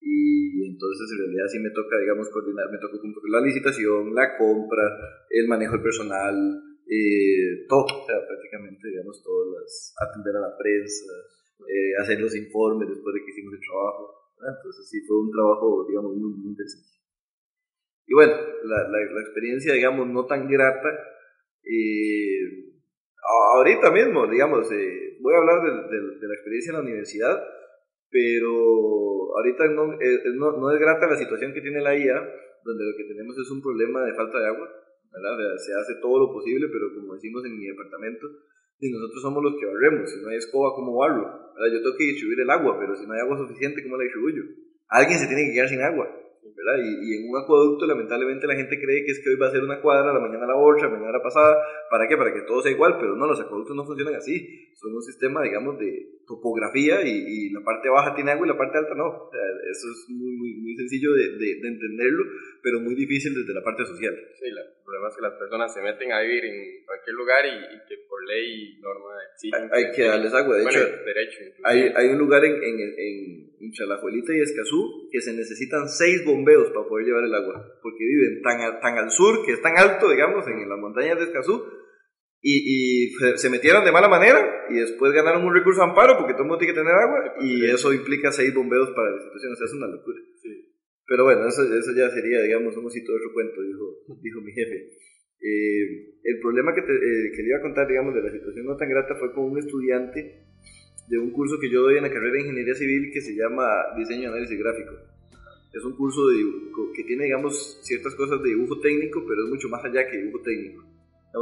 Y 0.00 0.66
entonces 0.66 1.08
en 1.12 1.18
realidad 1.18 1.46
sí 1.48 1.58
me 1.58 1.70
toca, 1.70 1.98
digamos, 1.98 2.28
coordinar, 2.30 2.70
me 2.70 2.78
toca 2.78 2.96
la 3.28 3.40
licitación, 3.40 4.14
la 4.14 4.36
compra, 4.36 4.84
el 5.30 5.48
manejo 5.48 5.72
del 5.72 5.82
personal, 5.82 6.36
eh, 6.86 7.66
todo, 7.68 7.84
o 7.84 8.06
sea, 8.06 8.16
prácticamente, 8.26 8.88
digamos, 8.88 9.22
todas 9.22 9.48
las, 9.58 9.94
atender 9.98 10.36
a 10.36 10.46
la 10.46 10.56
prensa, 10.56 11.12
eh, 11.66 11.96
hacer 11.98 12.20
los 12.20 12.34
informes 12.36 12.88
después 12.88 13.14
de 13.14 13.24
que 13.24 13.30
hicimos 13.32 13.54
el 13.54 13.60
trabajo, 13.60 14.25
entonces 14.40 14.88
sí 14.88 15.00
fue 15.06 15.20
un 15.20 15.30
trabajo, 15.30 15.86
digamos, 15.88 16.14
muy, 16.14 16.30
muy 16.30 16.50
interesante. 16.50 16.96
Y 18.06 18.14
bueno, 18.14 18.34
la, 18.64 18.88
la, 18.88 18.98
la, 18.98 19.20
experiencia, 19.20 19.72
digamos, 19.72 20.06
no 20.08 20.26
tan 20.26 20.46
grata, 20.48 20.88
eh, 21.64 22.70
ahorita 23.54 23.90
mismo, 23.90 24.28
digamos, 24.28 24.70
eh, 24.70 25.18
voy 25.20 25.34
a 25.34 25.38
hablar 25.38 25.62
de, 25.62 25.96
de, 25.96 26.18
de 26.20 26.28
la 26.28 26.34
experiencia 26.34 26.70
en 26.70 26.76
la 26.76 26.84
universidad, 26.84 27.42
pero 28.10 29.34
ahorita 29.36 29.66
no, 29.68 29.94
eh, 29.94 30.22
no, 30.34 30.56
no, 30.56 30.70
es 30.70 30.78
grata 30.78 31.08
la 31.08 31.16
situación 31.16 31.52
que 31.52 31.60
tiene 31.60 31.80
la 31.80 31.96
IA, 31.96 32.16
donde 32.64 32.84
lo 32.84 32.96
que 32.96 33.04
tenemos 33.04 33.36
es 33.38 33.50
un 33.50 33.60
problema 33.60 34.04
de 34.04 34.14
falta 34.14 34.38
de 34.38 34.46
agua, 34.46 34.68
¿verdad? 35.10 35.56
se 35.58 35.74
hace 35.74 36.00
todo 36.00 36.26
lo 36.26 36.32
posible, 36.32 36.68
pero 36.70 36.94
como 36.94 37.14
decimos 37.14 37.44
en 37.44 37.58
mi 37.58 37.66
departamento, 37.66 38.26
y 38.78 38.92
nosotros 38.92 39.22
somos 39.22 39.42
los 39.42 39.54
que 39.58 39.66
barremos, 39.66 40.10
si 40.10 40.20
no 40.20 40.28
hay 40.28 40.36
escoba, 40.36 40.74
¿cómo 40.74 40.96
barro? 40.96 41.24
¿verdad? 41.54 41.72
Yo 41.72 41.82
tengo 41.82 41.96
que 41.96 42.04
distribuir 42.04 42.40
el 42.40 42.50
agua, 42.50 42.76
pero 42.78 42.94
si 42.96 43.06
no 43.06 43.14
hay 43.14 43.20
agua 43.20 43.38
suficiente, 43.38 43.82
¿cómo 43.82 43.96
la 43.96 44.04
distribuyo? 44.04 44.42
Alguien 44.88 45.18
se 45.18 45.26
tiene 45.26 45.46
que 45.46 45.54
quedar 45.54 45.68
sin 45.68 45.80
agua. 45.80 46.08
¿Verdad? 46.54 46.84
Y, 46.84 46.90
y, 47.02 47.16
en 47.16 47.30
un 47.30 47.36
acueducto, 47.36 47.86
lamentablemente, 47.86 48.46
la 48.46 48.54
gente 48.54 48.78
cree 48.78 49.04
que 49.04 49.12
es 49.12 49.20
que 49.22 49.30
hoy 49.30 49.36
va 49.36 49.48
a 49.48 49.50
ser 49.50 49.62
una 49.62 49.80
cuadra, 49.80 50.12
la 50.12 50.20
mañana 50.20 50.46
la 50.46 50.56
otra, 50.56 50.88
la 50.88 50.94
mañana 50.94 51.18
la 51.18 51.22
pasada. 51.22 51.56
¿Para 51.90 52.06
qué? 52.06 52.16
Para 52.16 52.32
que 52.32 52.42
todo 52.42 52.62
sea 52.62 52.72
igual, 52.72 52.96
pero 52.98 53.16
no, 53.16 53.26
los 53.26 53.40
acueductos 53.40 53.74
no 53.74 53.84
funcionan 53.84 54.14
así. 54.14 54.70
Son 54.74 54.94
un 54.94 55.02
sistema, 55.02 55.42
digamos, 55.42 55.78
de 55.78 56.20
topografía 56.26 57.02
y, 57.02 57.10
y 57.10 57.50
la 57.50 57.60
parte 57.60 57.88
baja 57.88 58.14
tiene 58.14 58.32
agua 58.32 58.46
y 58.46 58.50
la 58.50 58.58
parte 58.58 58.78
alta 58.78 58.94
no. 58.94 59.06
O 59.06 59.30
sea, 59.30 59.40
eso 59.70 59.86
es 59.88 60.06
muy, 60.10 60.32
muy, 60.32 60.54
muy 60.54 60.76
sencillo 60.76 61.12
de, 61.14 61.38
de, 61.38 61.60
de, 61.62 61.68
entenderlo, 61.68 62.24
pero 62.62 62.80
muy 62.80 62.94
difícil 62.94 63.34
desde 63.34 63.54
la 63.54 63.62
parte 63.62 63.86
social. 63.86 64.14
Sí, 64.38 64.46
el 64.46 64.56
problema 64.84 65.08
es 65.08 65.16
que 65.16 65.22
las 65.22 65.34
personas 65.34 65.72
se 65.72 65.82
meten 65.82 66.12
a 66.12 66.20
vivir 66.20 66.44
en 66.44 66.84
cualquier 66.84 67.14
lugar 67.16 67.46
y, 67.46 67.76
y 67.76 67.78
que 67.88 68.04
por 68.08 68.24
ley, 68.26 68.78
norma, 68.80 69.14
exigen. 69.32 69.68
Hay, 69.72 69.84
hay 69.84 69.92
que 69.92 70.02
darles 70.02 70.34
agua. 70.34 70.56
De 70.56 70.62
bueno, 70.62 70.78
hecho, 70.78 71.04
derecho, 71.04 71.38
hay, 71.64 71.92
hay 71.94 72.08
un 72.08 72.18
lugar 72.18 72.44
en, 72.44 72.54
en, 72.62 72.80
en 72.80 73.46
en 73.60 73.72
Chalajuelita 73.72 74.34
y 74.34 74.40
Escazú 74.40 75.08
que 75.10 75.20
se 75.20 75.32
necesitan 75.32 75.88
seis 75.88 76.24
bombeos 76.36 76.68
para 76.70 76.86
poder 76.86 77.06
llevar 77.06 77.24
el 77.24 77.34
agua, 77.34 77.64
porque 77.82 78.04
viven 78.04 78.42
tan, 78.42 78.80
tan 78.80 78.98
al 78.98 79.10
sur, 79.10 79.44
que 79.44 79.52
es 79.52 79.62
tan 79.62 79.76
alto, 79.76 80.10
digamos, 80.10 80.46
en 80.46 80.68
las 80.68 80.78
montañas 80.78 81.18
de 81.18 81.24
Escazú, 81.24 81.64
y, 82.42 83.10
se 83.36 83.50
metieron 83.50 83.84
de 83.84 83.90
mala 83.90 84.08
manera 84.08 84.66
y 84.70 84.74
después 84.74 85.12
ganaron 85.12 85.44
un 85.44 85.54
recurso 85.54 85.80
de 85.80 85.88
amparo 85.88 86.16
porque 86.16 86.34
todo 86.34 86.42
el 86.42 86.48
mundo 86.48 86.58
tiene 86.58 86.74
que 86.74 86.80
tener 86.80 86.94
agua 86.94 87.34
y 87.40 87.64
eso 87.64 87.92
implica 87.92 88.30
seis 88.30 88.54
bombeos 88.54 88.90
para 88.90 89.10
la 89.10 89.22
situación, 89.22 89.52
o 89.52 89.56
sea, 89.56 89.66
es 89.66 89.74
una 89.74 89.88
locura. 89.88 90.20
Pero 91.08 91.24
bueno, 91.24 91.48
eso, 91.48 91.62
eso 91.62 91.92
ya 91.96 92.10
sería, 92.10 92.42
digamos, 92.42 92.76
un 92.76 92.86
osito 92.86 93.12
de 93.12 93.18
otro 93.18 93.32
cuento, 93.32 93.62
dijo, 93.62 94.18
dijo 94.22 94.40
mi 94.42 94.52
jefe. 94.52 94.90
Eh, 95.40 96.14
el 96.22 96.40
problema 96.40 96.74
que 96.74 96.82
te 96.82 96.92
eh, 96.92 97.32
quería 97.34 97.60
contar, 97.60 97.86
digamos, 97.86 98.14
de 98.14 98.22
la 98.22 98.30
situación 98.30 98.66
no 98.66 98.76
tan 98.76 98.88
grata 98.88 99.14
fue 99.16 99.32
con 99.32 99.44
un 99.44 99.58
estudiante 99.58 100.46
de 101.08 101.18
un 101.18 101.30
curso 101.30 101.58
que 101.60 101.70
yo 101.70 101.82
doy 101.82 101.96
en 101.96 102.02
la 102.02 102.10
carrera 102.10 102.32
de 102.32 102.40
Ingeniería 102.40 102.74
Civil 102.74 103.10
que 103.12 103.20
se 103.20 103.34
llama 103.34 103.66
Diseño 103.96 104.22
y 104.22 104.26
Análisis 104.26 104.58
Gráfico. 104.58 105.15
Es 105.72 105.84
un 105.84 105.92
curso 105.96 106.26
de 106.28 106.36
que 106.94 107.04
tiene, 107.04 107.24
digamos, 107.24 107.80
ciertas 107.82 108.14
cosas 108.14 108.42
de 108.42 108.50
dibujo 108.50 108.80
técnico, 108.80 109.22
pero 109.26 109.44
es 109.44 109.50
mucho 109.50 109.68
más 109.68 109.84
allá 109.84 110.06
que 110.08 110.16
dibujo 110.16 110.42
técnico. 110.42 110.84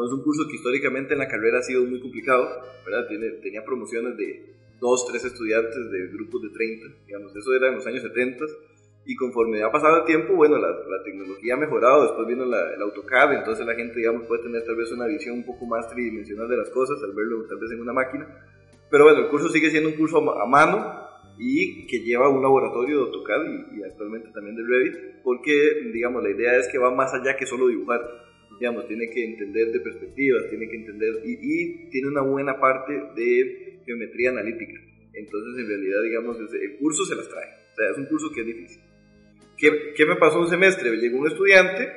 Es 0.03 0.13
un 0.13 0.23
curso 0.23 0.49
que 0.49 0.57
históricamente 0.57 1.13
en 1.13 1.21
la 1.21 1.29
carrera 1.29 1.61
ha 1.61 1.63
sido 1.63 1.85
muy 1.85 2.01
complicado, 2.01 2.49
¿verdad? 2.85 3.07
Tiene, 3.07 3.31
tenía 3.43 3.65
promociones 3.65 4.17
de 4.17 4.55
dos, 4.81 5.07
tres 5.07 5.25
estudiantes 5.25 5.91
de 5.91 6.09
grupos 6.09 6.43
de 6.43 6.49
30, 6.51 6.87
digamos, 7.07 7.37
eso 7.37 7.55
era 7.55 7.69
en 7.69 7.77
los 7.77 7.87
años 7.87 8.03
70 8.03 8.45
y 9.07 9.15
conforme 9.17 9.63
ha 9.63 9.71
pasado 9.71 9.99
el 9.99 10.05
tiempo, 10.05 10.35
bueno, 10.35 10.59
la, 10.59 10.69
la 10.69 11.03
tecnología 11.05 11.55
ha 11.55 11.59
mejorado, 11.59 12.03
después 12.03 12.27
vino 12.27 12.45
la, 12.45 12.75
el 12.75 12.83
AutoCAD, 12.83 13.35
entonces 13.35 13.65
la 13.67 13.75
gente, 13.75 13.99
digamos, 13.99 14.27
puede 14.27 14.43
tener 14.43 14.65
tal 14.65 14.77
vez 14.77 14.91
una 14.93 15.07
visión 15.07 15.37
un 15.37 15.47
poco 15.47 15.67
más 15.67 15.89
tridimensional 15.91 16.49
de 16.49 16.57
las 16.57 16.71
cosas 16.71 17.01
al 17.03 17.13
verlo 17.13 17.45
tal 17.47 17.59
vez 17.59 17.71
en 17.71 17.81
una 17.81 17.93
máquina, 17.93 18.27
pero 18.91 19.05
bueno, 19.05 19.21
el 19.21 19.29
curso 19.29 19.49
sigue 19.49 19.71
siendo 19.71 19.91
un 19.91 19.97
curso 19.97 20.19
a 20.19 20.47
mano 20.47 21.04
y 21.39 21.87
que 21.87 22.01
lleva 22.01 22.29
un 22.29 22.43
laboratorio 22.43 22.97
de 22.97 23.03
AutoCAD 23.05 23.77
y, 23.77 23.83
actualmente 23.83 24.29
también 24.33 24.57
de 24.57 24.63
Revit, 24.63 25.23
porque, 25.23 25.91
digamos, 25.93 26.23
la 26.23 26.31
idea 26.31 26.57
es 26.57 26.69
que 26.69 26.79
va 26.79 26.95
más 26.95 27.13
allá 27.13 27.37
que 27.37 27.47
solo 27.47 27.69
dibujar 27.69 28.01
digamos, 28.59 28.87
tiene 28.87 29.11
que 29.11 29.25
entender 29.25 29.73
de 29.73 29.81
perspectivas, 29.81 30.49
tiene 30.49 30.69
que 30.69 30.77
entender, 30.77 31.23
y, 31.25 31.91
tiene 31.91 32.09
una 32.09 32.23
buena 32.23 32.59
parte 32.59 32.93
de 33.17 33.81
geometría 33.85 34.31
analítica. 34.31 34.81
Entonces, 35.13 35.63
en 35.63 35.69
realidad, 35.69 36.03
digamos, 36.03 36.39
el 36.39 36.77
curso 36.79 37.05
se 37.05 37.15
las 37.15 37.29
trae. 37.29 37.49
Es 37.91 37.99
un 37.99 38.07
curso 38.07 38.31
que 38.33 38.41
es 38.41 38.47
difícil. 38.47 38.81
¿Qué, 39.57 39.93
qué 39.97 40.07
me 40.07 40.17
pasó 40.17 40.41
un 40.41 40.49
semestre? 40.49 40.91
Llegó 40.97 41.19
un 41.19 41.29
estudiante, 41.29 41.89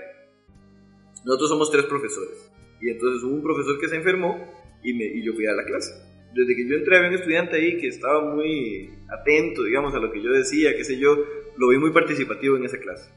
nosotros 1.25 1.50
somos 1.50 1.72
tres 1.72 1.86
profesores, 1.86 2.51
y 2.82 2.89
entonces 2.89 3.24
hubo 3.24 3.34
un 3.34 3.44
profesor 3.44 3.79
que 3.79 3.88
se 3.88 3.96
enfermó 3.96 4.53
y, 4.84 4.94
me, 4.94 5.06
y 5.06 5.24
yo 5.24 5.34
fui 5.34 5.46
a 5.46 5.53
la 5.53 5.65
clase. 5.65 6.07
Desde 6.34 6.56
que 6.56 6.68
yo 6.68 6.76
entré 6.76 6.98
había 6.98 7.10
un 7.10 7.16
estudiante 7.16 7.56
ahí 7.56 7.78
que 7.78 7.88
estaba 7.88 8.34
muy 8.34 8.90
atento, 9.10 9.64
digamos, 9.64 9.94
a 9.94 10.00
lo 10.00 10.12
que 10.12 10.22
yo 10.22 10.32
decía, 10.32 10.76
qué 10.76 10.84
sé 10.84 11.00
yo, 11.00 11.18
lo 11.58 11.70
vi 11.70 11.78
muy 11.78 11.92
participativo 11.92 12.58
en 12.58 12.66
esa 12.66 12.78
clase. 12.80 13.10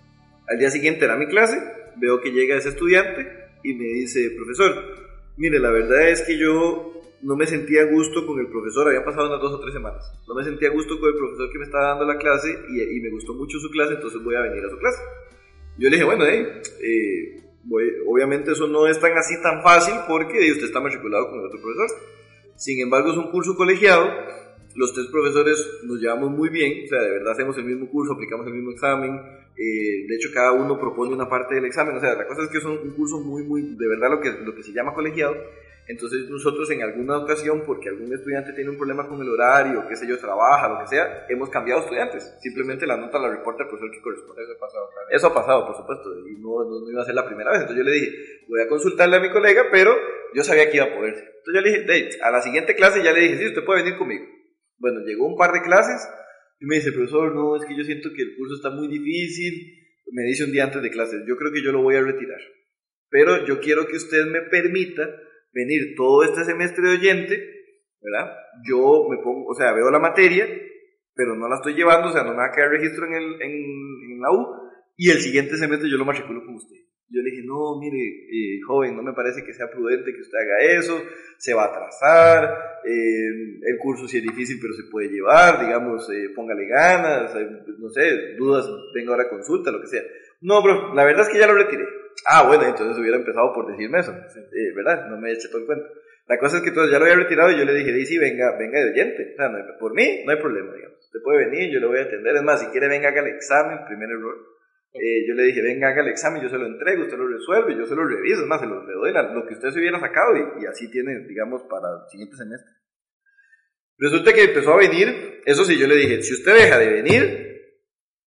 Al 0.49 0.59
día 0.59 0.71
siguiente 0.71 1.05
era 1.05 1.17
mi 1.17 1.27
clase, 1.27 1.59
veo 1.97 2.21
que 2.21 2.33
llega 2.33 2.57
ese 2.57 2.71
estudiante 2.71 3.29
y 3.63 3.75
me 3.75 3.85
dice, 3.85 4.31
profesor, 4.37 4.75
mire, 5.37 5.59
la 5.59 5.71
verdad 5.71 6.09
es 6.09 6.23
que 6.23 6.39
yo 6.39 6.91
no 7.23 7.37
me 7.37 7.47
sentía 7.47 7.83
a 7.83 7.85
gusto 7.85 8.27
con 8.27 8.39
el 8.41 8.49
profesor, 8.49 8.89
habían 8.89 9.05
pasado 9.05 9.29
unas 9.29 9.41
dos 9.41 9.53
o 9.53 9.61
tres 9.61 9.75
semanas, 9.75 10.03
no 10.27 10.35
me 10.35 10.43
sentía 10.43 10.69
a 10.69 10.73
gusto 10.73 10.99
con 10.99 11.11
el 11.11 11.17
profesor 11.17 11.51
que 11.53 11.59
me 11.59 11.65
estaba 11.65 11.89
dando 11.89 12.07
la 12.07 12.17
clase 12.19 12.49
y, 12.71 13.01
me 13.01 13.11
gustó 13.11 13.35
mucho 13.35 13.59
su 13.59 13.71
clase, 13.71 13.95
entonces 13.95 14.23
voy 14.23 14.35
a 14.35 14.41
venir 14.43 14.65
a 14.65 14.71
su 14.71 14.79
clase. 14.79 15.03
Yo 15.79 15.89
le 15.89 15.97
dije, 15.97 16.05
bueno, 16.05 16.25
eh, 16.27 17.43
obviamente 18.07 18.53
eso 18.53 18.67
no 18.67 18.87
es 18.87 18.99
tan 18.99 19.17
así 19.17 19.35
tan 19.43 19.63
fácil 19.63 19.95
porque 20.09 20.51
usted 20.51 20.67
está 20.67 20.81
matriculado 20.81 21.31
con 21.31 21.41
el 21.41 21.47
otro 21.47 21.61
profesor. 21.61 21.89
Sin 22.61 22.79
embargo, 22.79 23.11
es 23.11 23.17
un 23.17 23.31
curso 23.31 23.57
colegiado, 23.57 24.07
los 24.75 24.93
tres 24.93 25.07
profesores 25.07 25.81
nos 25.85 25.99
llevamos 25.99 26.31
muy 26.31 26.51
bien, 26.51 26.85
o 26.85 26.89
sea, 26.89 27.01
de 27.01 27.11
verdad 27.11 27.33
hacemos 27.33 27.57
el 27.57 27.65
mismo 27.65 27.89
curso, 27.89 28.13
aplicamos 28.13 28.47
el 28.49 28.53
mismo 28.53 28.73
examen, 28.73 29.19
eh, 29.57 30.05
de 30.07 30.15
hecho 30.15 30.29
cada 30.31 30.53
uno 30.53 30.79
propone 30.79 31.15
una 31.15 31.27
parte 31.27 31.55
del 31.55 31.65
examen, 31.65 31.97
o 31.97 32.01
sea, 32.01 32.15
la 32.15 32.27
cosa 32.27 32.43
es 32.43 32.51
que 32.51 32.59
es 32.59 32.65
un, 32.67 32.91
curso 32.91 33.19
muy, 33.21 33.45
muy, 33.45 33.63
de 33.63 33.89
verdad 33.89 34.11
lo 34.11 34.21
que, 34.21 34.31
lo 34.45 34.55
que 34.55 34.63
se 34.63 34.75
llama 34.75 34.93
colegiado, 34.93 35.35
entonces 35.91 36.31
nosotros 36.31 36.71
en 36.71 36.83
alguna 36.83 37.19
ocasión, 37.19 37.65
porque 37.67 37.89
algún 37.89 38.13
estudiante 38.15 38.53
tiene 38.53 38.71
un 38.71 38.77
problema 38.77 39.09
con 39.09 39.21
el 39.21 39.29
horario, 39.29 39.89
qué 39.89 39.97
sé 39.97 40.07
yo, 40.07 40.19
trabaja, 40.19 40.69
lo 40.69 40.79
que 40.79 40.87
sea, 40.87 41.27
hemos 41.29 41.51
cambiado 41.51 41.81
estudiantes, 41.81 42.33
simplemente 42.41 42.87
la 42.87 42.97
nota 42.97 43.19
la 43.19 43.29
reporta 43.29 43.65
el 43.65 43.69
profesor 43.69 43.91
que 43.91 44.01
corresponde. 44.01 44.45
Eso 44.45 44.53
ha 44.53 44.59
pasado, 44.61 44.89
claro. 44.89 45.09
Eso 45.11 45.27
ha 45.27 45.35
pasado, 45.35 45.67
por 45.67 45.77
supuesto, 45.77 46.09
y 46.29 46.41
no, 46.41 46.63
no, 46.63 46.91
iba 46.91 47.03
a 47.03 47.05
ser 47.05 47.17
la 47.17 47.27
primera 47.27 47.51
vez, 47.51 47.63
entonces 47.63 47.85
yo 47.85 47.91
le 47.91 47.97
dije, 47.97 48.17
voy 48.49 48.61
a 48.63 48.69
consultarle 48.69 49.17
a 49.17 49.21
mi 49.21 49.31
colega, 49.31 49.65
pero 49.73 49.97
yo 50.33 50.45
sabía 50.45 50.71
que 50.71 50.77
iba 50.77 50.87
a 50.87 50.95
poder. 50.95 51.15
Entonces 51.15 51.55
yo 51.55 51.61
le 51.61 51.71
dije, 51.71 52.23
a 52.23 52.31
la 52.31 52.41
siguiente 52.41 52.77
clase 52.77 53.03
ya 53.03 53.13
le 53.13 53.23
dije, 53.23 53.39
sí, 53.39 53.47
usted 53.49 53.65
puede 53.65 53.83
venir 53.83 53.99
conmigo. 53.99 54.27
Bueno, 54.79 55.01
llegó 55.01 55.27
un 55.27 55.37
par 55.37 55.53
de 55.53 55.63
clases 55.63 56.09
y 56.61 56.67
me 56.67 56.77
dice, 56.77 56.93
profesor, 56.93 57.35
no, 57.35 57.57
es 57.57 57.65
que 57.65 57.77
yo 57.77 57.83
siento 57.83 58.11
que 58.15 58.23
el 58.23 58.37
curso 58.37 58.55
está 58.55 58.71
muy 58.71 58.87
difícil. 58.87 59.77
Me 60.13 60.23
dice 60.23 60.45
un 60.45 60.53
día 60.53 60.65
antes 60.65 60.83
de 60.83 60.91
clases, 60.91 61.23
yo 61.27 61.37
creo 61.37 61.53
que 61.53 61.63
yo 61.63 61.73
lo 61.73 61.83
voy 61.83 61.97
a 61.97 62.03
retirar. 62.03 62.41
Pero 63.09 63.45
yo 63.45 63.61
quiero 63.61 63.87
que 63.87 63.97
usted 63.97 64.27
me 64.27 64.43
permita 64.43 65.09
venir 65.53 65.95
todo 65.97 66.23
este 66.25 66.45
semestre 66.45 66.89
de 66.89 66.95
oyente, 66.95 67.35
¿verdad? 68.01 68.33
Yo 68.69 69.07
me 69.09 69.19
pongo, 69.19 69.47
o 69.51 69.55
sea, 69.55 69.73
veo 69.73 69.91
la 69.91 69.99
materia, 69.99 70.47
pero 71.15 71.35
no 71.35 71.49
la 71.49 71.57
estoy 71.57 71.75
llevando, 71.75 72.09
o 72.09 72.13
sea, 72.13 72.23
no 72.23 72.31
me 72.31 72.39
va 72.39 72.47
a 72.47 72.53
quedar 72.53 72.71
registro 72.71 73.07
en, 73.07 73.15
el, 73.15 73.43
en, 73.43 73.53
en 74.13 74.21
la 74.21 74.33
U, 74.33 74.47
y 74.97 75.11
el 75.11 75.19
siguiente 75.19 75.57
semestre 75.57 75.91
yo 75.91 75.97
lo 75.97 76.05
matriculo 76.05 76.45
con 76.45 76.55
usted. 76.55 76.77
Yo 77.13 77.23
le 77.23 77.31
dije, 77.31 77.43
no, 77.45 77.77
mire, 77.81 77.99
eh, 77.99 78.61
joven, 78.65 78.95
no 78.95 79.03
me 79.03 79.13
parece 79.13 79.43
que 79.45 79.53
sea 79.53 79.69
prudente 79.69 80.15
que 80.15 80.21
usted 80.21 80.39
haga 80.39 80.79
eso, 80.79 81.03
se 81.39 81.53
va 81.55 81.65
a 81.65 81.67
atrasar, 81.67 82.55
eh, 82.85 83.59
el 83.67 83.79
curso 83.81 84.07
sí 84.07 84.19
es 84.19 84.23
difícil, 84.23 84.59
pero 84.61 84.75
se 84.75 84.85
puede 84.85 85.09
llevar, 85.09 85.59
digamos, 85.59 86.09
eh, 86.11 86.29
póngale 86.37 86.67
ganas, 86.69 87.35
no 87.79 87.89
sé, 87.91 88.37
dudas, 88.39 88.71
venga 88.95 89.11
ahora 89.11 89.25
a 89.25 89.29
consulta, 89.29 89.73
lo 89.73 89.81
que 89.81 89.89
sea. 89.89 90.03
No, 90.41 90.63
bro, 90.63 90.95
la 90.95 91.05
verdad 91.05 91.27
es 91.27 91.33
que 91.33 91.41
ya 91.41 91.49
lo 91.49 91.55
retiré. 91.55 91.85
Ah, 92.27 92.47
bueno, 92.47 92.65
entonces 92.65 92.99
hubiera 92.99 93.17
empezado 93.17 93.53
por 93.55 93.67
decirme 93.71 94.01
eso, 94.01 94.13
¿verdad? 94.77 95.07
No 95.09 95.17
me 95.17 95.33
eche 95.33 95.49
todo 95.49 95.61
el 95.61 95.67
cuento. 95.67 95.87
La 96.27 96.39
cosa 96.39 96.59
es 96.59 96.63
que 96.63 96.69
entonces 96.69 96.93
ya 96.93 96.99
lo 96.99 97.07
había 97.07 97.17
retirado 97.17 97.51
y 97.51 97.59
yo 97.59 97.65
le 97.65 97.75
dije, 97.75 98.05
sí, 98.07 98.19
venga, 98.19 98.57
venga 98.59 98.79
de 98.79 98.91
oyente. 98.91 99.35
O 99.35 99.37
sea, 99.37 99.51
por 99.79 99.95
mí 99.95 100.23
no 100.25 100.33
hay 100.33 100.39
problema, 100.39 100.73
digamos. 100.75 100.99
Usted 100.99 101.21
puede 101.25 101.47
venir, 101.47 101.73
yo 101.73 101.81
lo 101.81 101.89
voy 101.89 101.99
a 101.99 102.03
atender. 102.03 102.37
Es 102.37 102.43
más, 102.43 102.61
si 102.61 102.67
quiere, 102.67 102.89
venga, 102.89 103.09
haga 103.09 103.23
el 103.23 103.35
examen, 103.35 103.85
primer 103.87 104.11
error 104.11 104.37
eh, 104.93 105.25
yo 105.27 105.35
le 105.35 105.45
dije, 105.45 105.63
venga, 105.63 105.89
haga 105.89 106.03
el 106.03 106.09
examen, 106.09 106.43
yo 106.43 106.49
se 106.49 106.59
lo 106.59 106.67
entrego, 106.67 107.05
usted 107.05 107.17
lo 107.17 107.29
resuelve, 107.29 107.77
yo 107.77 107.87
se 107.87 107.95
lo 107.95 108.05
reviso, 108.05 108.43
es 108.43 108.47
más, 108.49 108.61
se 108.61 108.67
lo, 108.67 108.85
le 108.85 108.93
doy 108.93 109.13
lo 109.13 109.47
que 109.47 109.55
usted 109.55 109.71
se 109.71 109.79
hubiera 109.79 110.01
sacado 110.01 110.33
y, 110.37 110.67
así 110.67 110.91
tiene, 110.91 111.27
digamos, 111.29 111.63
para 111.71 111.87
el 111.89 112.11
siguiente 112.11 112.37
semestre. 112.37 112.73
Resulta 113.99 114.33
que 114.33 114.45
empezó 114.45 114.73
a 114.73 114.79
venir, 114.79 115.43
eso 115.45 115.65
sí, 115.65 115.79
yo 115.79 115.87
le 115.87 115.95
dije, 115.95 116.23
si 116.23 116.35
usted 116.35 116.55
deja 116.55 116.79
de 116.79 116.91
venir, 116.91 117.50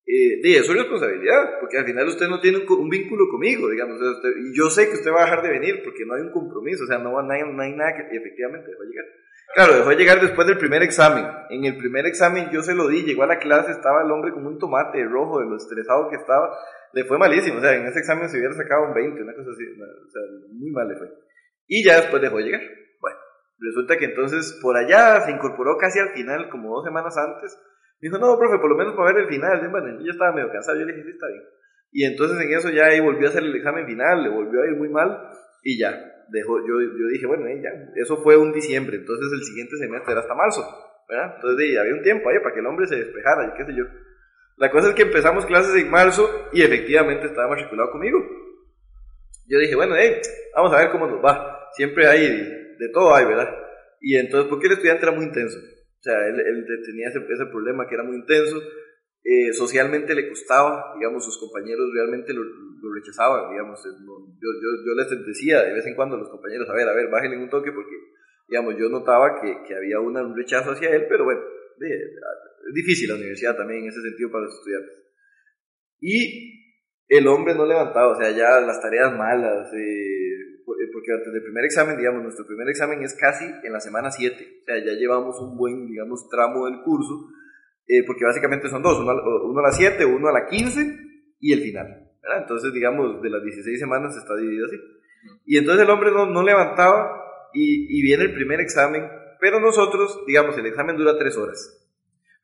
eh, 0.06 0.58
es 0.58 0.66
su 0.66 0.74
responsabilidad, 0.74 1.58
porque 1.60 1.78
al 1.78 1.86
final 1.86 2.06
usted 2.08 2.28
no 2.28 2.40
tiene 2.40 2.58
un, 2.58 2.88
vínculo 2.90 3.28
conmigo, 3.30 3.70
digamos, 3.70 3.98
y 4.38 4.56
yo 4.56 4.68
sé 4.68 4.88
que 4.88 4.96
usted 4.96 5.10
va 5.10 5.22
a 5.22 5.24
dejar 5.24 5.42
de 5.42 5.50
venir 5.50 5.82
porque 5.82 6.04
no 6.04 6.14
hay 6.14 6.22
un 6.22 6.32
compromiso, 6.32 6.84
o 6.84 6.86
sea, 6.86 6.98
no, 6.98 7.10
no, 7.10 7.32
hay, 7.32 7.40
no 7.42 7.62
hay 7.62 7.72
nada 7.72 7.96
que 7.96 8.16
efectivamente 8.16 8.70
dejó 8.70 8.82
llegar. 8.84 9.06
Claro, 9.54 9.76
dejó 9.76 9.90
de 9.90 9.96
llegar 9.96 10.20
después 10.20 10.46
del 10.46 10.58
primer 10.58 10.82
examen. 10.82 11.24
En 11.48 11.64
el 11.64 11.78
primer 11.78 12.06
examen 12.06 12.50
yo 12.50 12.60
se 12.62 12.74
lo 12.74 12.88
di, 12.88 13.04
llegó 13.04 13.22
a 13.22 13.28
la 13.28 13.38
clase, 13.38 13.70
estaba 13.70 14.02
el 14.02 14.10
hombre 14.10 14.32
como 14.32 14.48
un 14.48 14.58
tomate 14.58 15.04
rojo 15.04 15.40
de 15.40 15.46
lo 15.46 15.56
estresado 15.56 16.10
que 16.10 16.16
estaba. 16.16 16.58
Le 16.92 17.04
fue 17.04 17.18
malísimo, 17.18 17.58
o 17.58 17.60
sea, 17.60 17.74
en 17.74 17.86
ese 17.86 18.00
examen 18.00 18.28
se 18.28 18.36
hubiera 18.36 18.54
sacado 18.54 18.88
un 18.88 18.94
20, 18.94 19.22
una 19.22 19.34
cosa 19.34 19.50
así, 19.50 19.64
o 19.64 20.10
sea, 20.10 20.22
muy 20.52 20.70
mal 20.70 20.88
le 20.88 20.96
fue. 20.96 21.08
Y 21.66 21.84
ya 21.84 21.96
después 21.96 22.20
dejó 22.20 22.38
de 22.38 22.44
llegar. 22.44 22.60
Bueno, 23.00 23.16
resulta 23.58 23.96
que 23.96 24.06
entonces 24.06 24.58
por 24.60 24.76
allá 24.76 25.20
se 25.22 25.30
incorporó 25.30 25.76
casi 25.78 25.98
al 25.98 26.10
final, 26.10 26.50
como 26.50 26.74
dos 26.74 26.84
semanas 26.84 27.16
antes. 27.16 27.56
Dijo, 28.04 28.18
no, 28.18 28.36
profe, 28.38 28.58
por 28.58 28.68
lo 28.68 28.76
menos 28.76 28.92
para 28.92 29.14
ver 29.14 29.22
el 29.22 29.28
final. 29.30 29.66
Bueno, 29.70 29.98
yo 30.04 30.12
estaba 30.12 30.30
medio 30.36 30.52
cansado, 30.52 30.78
yo 30.78 30.84
le 30.84 30.92
dije, 30.92 31.04
sí, 31.04 31.12
está 31.12 31.26
bien. 31.26 31.42
Y 31.90 32.04
entonces 32.04 32.38
en 32.38 32.52
eso 32.52 32.68
ya 32.68 32.84
ahí 32.84 33.00
volvió 33.00 33.26
a 33.26 33.30
hacer 33.30 33.42
el 33.42 33.56
examen 33.56 33.86
final, 33.86 34.22
le 34.22 34.28
volvió 34.28 34.60
a 34.60 34.66
ir 34.66 34.76
muy 34.76 34.90
mal 34.90 35.30
y 35.62 35.78
ya, 35.78 35.88
dejó, 36.28 36.58
yo, 36.58 36.82
yo 36.82 37.06
dije, 37.10 37.24
bueno, 37.24 37.46
ya, 37.48 37.70
eso 37.96 38.18
fue 38.18 38.36
un 38.36 38.52
diciembre, 38.52 38.98
entonces 38.98 39.32
el 39.32 39.42
siguiente 39.42 39.78
semestre 39.78 40.12
era 40.12 40.20
hasta 40.20 40.34
marzo, 40.34 40.60
¿verdad? 41.08 41.36
Entonces 41.36 41.78
había 41.78 41.94
un 41.94 42.02
tiempo 42.02 42.28
ahí 42.28 42.40
para 42.40 42.52
que 42.52 42.60
el 42.60 42.66
hombre 42.66 42.86
se 42.86 42.96
despejara 42.96 43.46
y 43.46 43.56
qué 43.56 43.64
sé 43.64 43.72
yo. 43.74 43.84
La 44.58 44.70
cosa 44.70 44.88
es 44.90 44.94
que 44.94 45.02
empezamos 45.02 45.46
clases 45.46 45.74
en 45.82 45.90
marzo 45.90 46.50
y 46.52 46.60
efectivamente 46.60 47.24
estaba 47.24 47.48
matriculado 47.48 47.90
conmigo. 47.90 48.18
Yo 49.48 49.58
dije, 49.60 49.76
bueno, 49.76 49.94
hey, 49.96 50.20
vamos 50.54 50.74
a 50.74 50.78
ver 50.78 50.90
cómo 50.90 51.06
nos 51.06 51.24
va. 51.24 51.70
Siempre 51.72 52.06
hay 52.06 52.28
de 52.28 52.88
todo, 52.92 53.14
hay, 53.14 53.24
¿verdad? 53.24 53.48
Y 54.00 54.16
entonces, 54.16 54.50
porque 54.50 54.66
el 54.66 54.74
estudiante 54.74 55.06
era 55.06 55.16
muy 55.16 55.24
intenso. 55.24 55.58
O 56.04 56.10
sea, 56.10 56.28
él, 56.28 56.36
tenía 56.84 57.08
ese, 57.08 57.18
ese 57.18 57.46
problema 57.46 57.86
que 57.88 57.94
era 57.94 58.04
muy 58.04 58.16
intenso 58.16 58.60
eh, 59.24 59.54
socialmente 59.54 60.14
le 60.14 60.28
costaba, 60.28 60.92
digamos, 60.98 61.24
sus 61.24 61.38
compañeros 61.38 61.88
realmente 61.94 62.34
lo, 62.34 62.44
rechazaban, 62.94 63.50
digamos, 63.50 63.80
eh, 63.86 63.96
yo, 63.96 64.48
yo, 64.60 64.84
yo, 64.84 64.94
les 64.94 65.26
decía 65.26 65.62
de 65.62 65.72
vez 65.72 65.86
en 65.86 65.94
cuando 65.96 66.16
a 66.16 66.18
los 66.18 66.28
compañeros, 66.28 66.68
a 66.68 66.74
ver, 66.74 66.86
a 66.86 66.92
ver, 66.92 67.08
bájenle 67.10 67.38
un 67.38 67.48
toque 67.48 67.72
porque, 67.72 67.96
digamos, 68.46 68.76
yo 68.78 68.90
notaba 68.90 69.40
que, 69.40 69.64
que 69.66 69.74
había 69.74 69.98
un 69.98 70.36
rechazo 70.36 70.72
hacia 70.72 70.90
él, 70.90 71.06
pero 71.08 71.24
bueno, 71.24 71.40
es 71.80 72.74
difícil 72.74 73.08
la 73.08 73.14
universidad 73.14 73.56
también 73.56 73.84
en 73.84 73.88
ese 73.88 74.02
sentido 74.02 74.30
para 74.30 74.44
los 74.44 74.54
estudiantes. 74.54 74.92
Y 76.00 76.76
el 77.08 77.26
hombre 77.26 77.54
no 77.54 77.64
levantaba, 77.64 78.12
o 78.12 78.20
sea, 78.20 78.30
ya 78.30 78.60
las 78.60 78.82
tareas 78.82 79.16
malas, 79.16 79.72
eh, 79.72 80.33
porque 80.64 81.12
antes 81.12 81.32
del 81.32 81.42
primer 81.42 81.64
examen, 81.64 81.96
digamos, 81.96 82.22
nuestro 82.22 82.46
primer 82.46 82.68
examen 82.68 83.02
es 83.02 83.14
casi 83.14 83.44
en 83.44 83.72
la 83.72 83.80
semana 83.80 84.10
7, 84.10 84.34
o 84.34 84.64
sea, 84.64 84.78
ya 84.78 84.92
llevamos 84.92 85.40
un 85.40 85.56
buen, 85.56 85.86
digamos, 85.86 86.28
tramo 86.28 86.66
del 86.66 86.80
curso, 86.82 87.28
eh, 87.86 88.02
porque 88.06 88.24
básicamente 88.24 88.68
son 88.68 88.82
dos, 88.82 88.98
uno, 89.00 89.58
a 89.60 89.62
las 89.62 89.76
7, 89.76 90.04
uno 90.04 90.28
a 90.28 90.32
las 90.32 90.48
15 90.50 90.98
y 91.40 91.52
el 91.52 91.60
final. 91.60 92.10
Entonces, 92.40 92.72
digamos, 92.72 93.20
de 93.20 93.30
las 93.30 93.42
16 93.42 93.78
semanas 93.78 94.16
está 94.16 94.34
dividido 94.36 94.66
así. 94.66 94.76
Y 95.44 95.58
entonces 95.58 95.84
el 95.84 95.90
hombre 95.90 96.10
no, 96.10 96.26
no 96.26 96.42
levantaba 96.42 97.50
y, 97.52 97.98
y 97.98 98.02
viene 98.02 98.24
el 98.24 98.34
primer 98.34 98.60
examen, 98.60 99.06
pero 99.40 99.60
nosotros, 99.60 100.24
digamos, 100.26 100.56
el 100.56 100.66
examen 100.66 100.96
dura 100.96 101.18
tres 101.18 101.36
horas. 101.36 101.84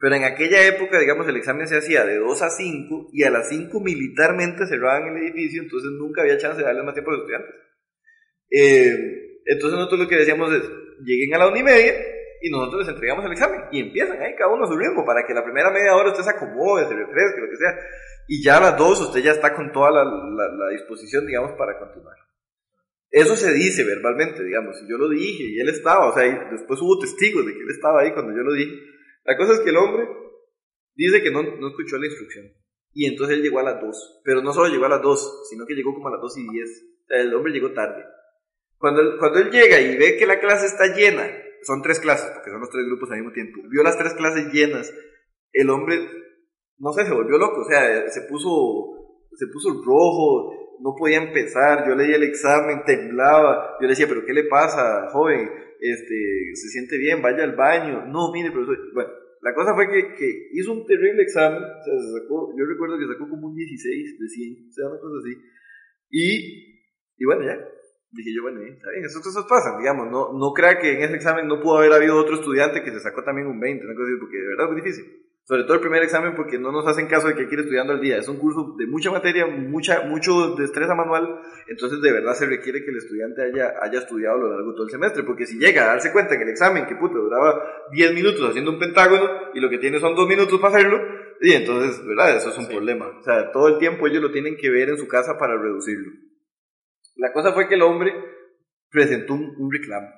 Pero 0.01 0.15
en 0.15 0.25
aquella 0.25 0.67
época, 0.67 0.99
digamos, 0.99 1.29
el 1.29 1.37
examen 1.37 1.69
se 1.69 1.77
hacía 1.77 2.07
de 2.07 2.17
2 2.17 2.43
a 2.43 2.49
5 2.49 3.09
y 3.13 3.23
a 3.25 3.31
las 3.31 3.51
5 3.51 3.81
militarmente 3.81 4.67
cerraban 4.67 5.09
el 5.09 5.23
edificio, 5.23 5.63
entonces 5.63 5.91
nunca 5.93 6.23
había 6.23 6.39
chance 6.39 6.59
de 6.59 6.65
darle 6.65 6.83
más 6.83 6.95
tiempo 6.95 7.11
a 7.11 7.15
los 7.15 7.23
estudiantes. 7.23 7.55
Eh, 8.51 9.41
entonces 9.47 9.79
nosotros 9.79 10.01
lo 10.01 10.09
que 10.09 10.17
decíamos 10.17 10.53
es, 10.53 10.63
lleguen 11.05 11.35
a 11.35 11.39
la 11.39 11.49
una 11.49 11.59
y 11.59 11.63
media 11.63 11.95
y 12.43 12.51
nosotros 12.51 12.81
les 12.81 12.95
entregamos 12.95 13.25
el 13.25 13.33
examen 13.33 13.61
y 13.71 13.81
empiezan 13.81 14.21
ahí 14.21 14.35
cada 14.37 14.53
uno 14.53 14.65
a 14.65 14.69
su 14.69 14.77
ritmo 14.77 15.05
para 15.05 15.27
que 15.27 15.35
la 15.35 15.45
primera 15.45 15.71
media 15.71 15.95
hora 15.95 16.11
usted 16.11 16.25
se 16.25 16.31
acomode, 16.31 16.89
se 16.89 16.95
refresque, 16.95 17.41
lo 17.41 17.51
que 17.51 17.57
sea. 17.57 17.79
Y 18.29 18.43
ya 18.43 18.59
a 18.59 18.61
las 18.61 18.79
dos 18.79 19.01
usted 19.01 19.21
ya 19.21 19.33
está 19.33 19.55
con 19.55 19.73
toda 19.73 19.91
la, 19.91 20.05
la, 20.05 20.69
disposición, 20.71 21.27
digamos, 21.27 21.53
para 21.53 21.79
continuar. 21.79 22.17
Eso 23.11 23.37
se 23.37 23.53
dice 23.53 23.85
verbalmente, 23.85 24.45
digamos, 24.45 24.81
y 24.83 24.89
yo 24.89 24.97
lo 24.97 25.09
dije 25.09 25.43
y 25.43 25.61
él 25.61 25.69
estaba, 25.69 26.09
o 26.09 26.15
sea, 26.15 26.25
después 26.51 26.81
hubo 26.81 26.99
testigos 26.99 27.45
de 27.45 27.53
que 27.53 27.61
él 27.61 27.71
estaba 27.71 28.03
ahí 28.03 28.13
cuando 28.13 28.33
yo 28.33 28.43
lo 28.43 28.53
dije. 28.53 28.73
La 29.25 29.37
cosa 29.37 29.55
es 29.55 29.61
que 29.61 29.71
el 29.71 29.77
hombre 29.77 30.09
dice 30.95 31.23
que 31.23 31.31
no, 31.31 31.43
no 31.43 31.69
escuchó 31.69 31.99
la 31.99 32.07
instrucción. 32.07 32.53
Y 32.93 33.07
entonces 33.07 33.37
él 33.37 33.43
llegó 33.43 33.59
a 33.61 33.65
las 33.65 33.81
2. 33.81 34.21
Pero 34.25 34.43
no 34.43 34.53
solo 34.53 34.69
llegó 34.69 34.87
a 34.87 34.91
las 34.91 35.03
2, 35.03 35.49
sino 35.51 35.67
que 35.67 35.75
llegó 35.75 35.95
como 35.95 36.09
a 36.09 36.13
las 36.13 36.21
2 36.21 36.39
y 36.39 36.49
10. 36.51 36.69
O 36.69 37.07
sea, 37.07 37.21
el 37.21 37.35
hombre 37.35 37.53
llegó 37.53 37.73
tarde. 37.73 38.05
Cuando 38.81 39.03
él, 39.03 39.19
cuando 39.21 39.39
él 39.39 39.51
llega 39.51 39.79
y 39.79 39.97
ve 39.97 40.17
que 40.17 40.27
la 40.27 40.41
clase 40.41 40.67
está 40.67 40.93
llena, 40.97 41.31
son 41.63 41.83
tres 41.83 42.01
clases, 42.01 42.33
porque 42.35 42.51
son 42.51 42.61
los 42.61 42.71
tres 42.71 42.85
grupos 42.87 43.11
al 43.13 43.19
mismo 43.19 43.33
tiempo, 43.33 43.61
vio 43.71 43.85
las 43.85 43.97
tres 43.97 44.15
clases 44.15 44.53
llenas, 44.53 44.93
el 45.53 45.71
hombre, 45.71 46.01
no 46.79 46.93
sé, 46.93 47.05
se 47.05 47.13
volvió 47.13 47.39
loco, 47.39 47.61
o 47.61 47.69
sea, 47.69 48.11
se 48.11 48.23
puso, 48.23 49.29
se 49.37 49.47
puso 49.47 49.83
rojo, 49.85 50.79
no 50.81 50.97
podía 50.99 51.19
empezar, 51.19 51.87
yo 51.87 51.95
leía 51.95 52.17
el 52.17 52.25
examen, 52.25 52.83
temblaba, 52.85 53.77
yo 53.79 53.83
le 53.83 53.93
decía, 53.93 54.09
pero 54.09 54.25
¿qué 54.25 54.33
le 54.33 54.45
pasa, 54.45 55.11
joven? 55.13 55.51
este, 55.81 56.55
se 56.55 56.69
siente 56.69 56.99
bien, 56.99 57.23
vaya 57.23 57.43
al 57.45 57.57
baño. 57.57 58.07
No, 58.07 58.31
mire, 58.33 58.53
profesor. 58.53 58.79
Bueno, 58.93 59.11
la 59.41 59.55
cosa 59.55 59.75
fue 59.75 59.89
que, 59.89 60.15
que 60.15 60.49
hizo 60.53 60.73
un 60.73 60.87
terrible 60.87 61.23
examen. 61.23 61.63
O 61.63 61.83
sea, 61.83 61.99
se 61.99 62.21
sacó, 62.21 62.53
yo 62.57 62.65
recuerdo 62.67 62.99
que 62.99 63.07
sacó 63.07 63.29
como 63.29 63.49
un 63.49 63.55
16 63.55 64.19
de 64.19 64.29
100, 64.29 64.69
o 64.69 64.73
sea, 64.73 64.89
una 64.89 65.01
cosa 65.01 65.17
así. 65.25 65.33
Y, 66.11 66.85
y 67.17 67.25
bueno, 67.25 67.45
ya. 67.45 67.57
Dije 68.13 68.35
yo, 68.35 68.43
bueno, 68.43 68.61
está 68.63 68.91
bien, 68.91 69.05
esas 69.05 69.23
cosas 69.23 69.45
pasan, 69.49 69.79
digamos. 69.79 70.11
No, 70.11 70.33
no 70.33 70.53
crea 70.53 70.79
que 70.79 70.93
en 70.93 71.03
ese 71.03 71.15
examen 71.15 71.47
no 71.47 71.61
pudo 71.61 71.79
haber 71.79 71.93
habido 71.93 72.17
otro 72.17 72.35
estudiante 72.35 72.83
que 72.83 72.91
se 72.91 73.01
sacó 73.01 73.23
también 73.23 73.47
un 73.47 73.61
20, 73.61 73.85
una 73.85 73.95
cosa 73.95 74.09
así, 74.09 74.19
porque 74.19 74.37
de 74.37 74.49
verdad 74.49 74.67
es 74.67 74.73
muy 74.73 74.81
difícil 74.81 75.31
sobre 75.51 75.65
todo 75.65 75.75
el 75.75 75.81
primer 75.81 76.05
examen 76.05 76.37
porque 76.37 76.61
no 76.61 76.71
nos 76.71 76.87
hacen 76.87 77.09
caso 77.09 77.27
de 77.27 77.35
que 77.35 77.41
hay 77.41 77.49
que 77.49 77.55
ir 77.55 77.61
estudiando 77.63 77.93
al 77.93 78.01
día. 78.01 78.19
Es 78.19 78.29
un 78.29 78.39
curso 78.39 78.77
de 78.79 78.87
mucha 78.87 79.11
materia, 79.11 79.47
mucha, 79.49 80.03
mucho 80.03 80.55
destreza 80.55 80.95
manual, 80.95 81.41
entonces 81.67 82.01
de 82.01 82.13
verdad 82.13 82.35
se 82.35 82.47
requiere 82.47 82.85
que 82.85 82.93
el 82.93 82.99
estudiante 82.99 83.43
haya, 83.43 83.75
haya 83.83 83.99
estudiado 83.99 84.37
a 84.37 84.39
lo 84.39 84.51
largo 84.51 84.71
de 84.71 84.75
todo 84.77 84.85
el 84.85 84.93
semestre, 84.93 85.25
porque 85.25 85.47
si 85.47 85.59
llega 85.59 85.83
a 85.83 85.87
darse 85.87 86.13
cuenta 86.13 86.37
en 86.37 86.43
el 86.43 86.51
examen 86.51 86.87
que 86.87 86.95
puto 86.95 87.19
duraba 87.19 87.65
10 87.91 88.15
minutos 88.15 88.49
haciendo 88.49 88.71
un 88.71 88.79
pentágono 88.79 89.29
y 89.53 89.59
lo 89.59 89.69
que 89.69 89.79
tiene 89.79 89.99
son 89.99 90.15
2 90.15 90.29
minutos 90.29 90.61
para 90.61 90.77
hacerlo, 90.77 91.01
y 91.41 91.53
entonces, 91.53 92.07
¿verdad? 92.07 92.37
Eso 92.37 92.51
es 92.51 92.59
un 92.59 92.69
problema. 92.69 93.09
O 93.19 93.23
sea, 93.23 93.51
todo 93.51 93.67
el 93.67 93.79
tiempo 93.79 94.07
ellos 94.07 94.23
lo 94.23 94.31
tienen 94.31 94.57
que 94.57 94.71
ver 94.71 94.91
en 94.91 94.99
su 94.99 95.09
casa 95.09 95.37
para 95.37 95.61
reducirlo. 95.61 96.13
La 97.21 97.35
cosa 97.35 97.53
fue 97.53 97.69
que 97.69 97.75
el 97.75 97.83
hombre 97.83 98.13
presentó 98.91 99.35
un, 99.35 99.55
un 99.59 99.71
reclamo. 99.71 100.09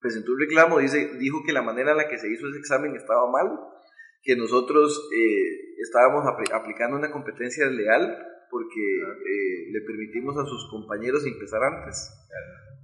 Presentó 0.00 0.32
un 0.32 0.40
reclamo, 0.40 0.78
dice, 0.80 1.14
dijo 1.18 1.44
que 1.46 1.52
la 1.52 1.62
manera 1.62 1.92
en 1.92 1.98
la 1.98 2.08
que 2.08 2.18
se 2.18 2.28
hizo 2.28 2.48
ese 2.48 2.58
examen 2.58 2.96
estaba 2.96 3.30
mal, 3.30 3.48
que 4.22 4.34
nosotros 4.34 5.08
eh, 5.14 5.80
estábamos 5.80 6.24
aplicando 6.26 6.96
una 6.96 7.12
competencia 7.12 7.66
leal 7.66 8.18
porque 8.50 8.80
eh, 8.80 9.70
le 9.70 9.80
permitimos 9.82 10.36
a 10.38 10.44
sus 10.44 10.68
compañeros 10.70 11.24
empezar 11.24 11.62
antes. 11.62 12.10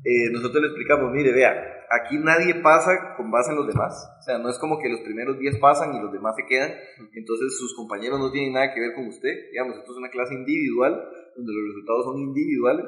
Eh, 0.04 0.30
nosotros 0.30 0.62
le 0.62 0.68
explicamos, 0.68 1.10
mire, 1.12 1.32
vea, 1.32 1.86
aquí 1.90 2.18
nadie 2.18 2.56
pasa 2.56 3.16
con 3.16 3.30
base 3.32 3.50
en 3.50 3.56
los 3.56 3.66
demás. 3.66 3.94
O 4.20 4.22
sea, 4.22 4.38
no 4.38 4.48
es 4.48 4.58
como 4.58 4.78
que 4.78 4.90
los 4.90 5.00
primeros 5.00 5.38
10 5.38 5.58
pasan 5.58 5.96
y 5.96 6.00
los 6.00 6.12
demás 6.12 6.36
se 6.36 6.46
quedan, 6.46 6.72
entonces 7.14 7.58
sus 7.58 7.74
compañeros 7.74 8.20
no 8.20 8.30
tienen 8.30 8.52
nada 8.52 8.72
que 8.72 8.80
ver 8.80 8.94
con 8.94 9.08
usted. 9.08 9.50
Digamos, 9.50 9.78
esto 9.78 9.90
es 9.90 9.98
una 9.98 10.10
clase 10.10 10.34
individual, 10.34 10.92
donde 11.34 11.52
los 11.52 11.68
resultados 11.68 12.04
son 12.04 12.18
individuales, 12.18 12.84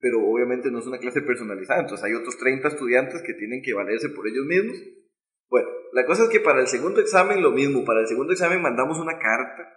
pero 0.00 0.18
obviamente 0.20 0.70
no 0.70 0.78
es 0.78 0.86
una 0.86 0.98
clase 0.98 1.22
personalizada. 1.22 1.80
Entonces 1.80 2.04
hay 2.04 2.14
otros 2.14 2.36
30 2.38 2.68
estudiantes 2.68 3.22
que 3.22 3.34
tienen 3.34 3.62
que 3.62 3.74
valerse 3.74 4.08
por 4.10 4.26
ellos 4.28 4.46
mismos. 4.46 4.76
Bueno, 5.48 5.68
la 5.92 6.04
cosa 6.06 6.24
es 6.24 6.30
que 6.30 6.40
para 6.40 6.60
el 6.60 6.66
segundo 6.66 7.00
examen 7.00 7.42
lo 7.42 7.52
mismo, 7.52 7.84
para 7.84 8.00
el 8.00 8.06
segundo 8.06 8.32
examen 8.32 8.60
mandamos 8.60 8.98
una 8.98 9.18
carta, 9.18 9.68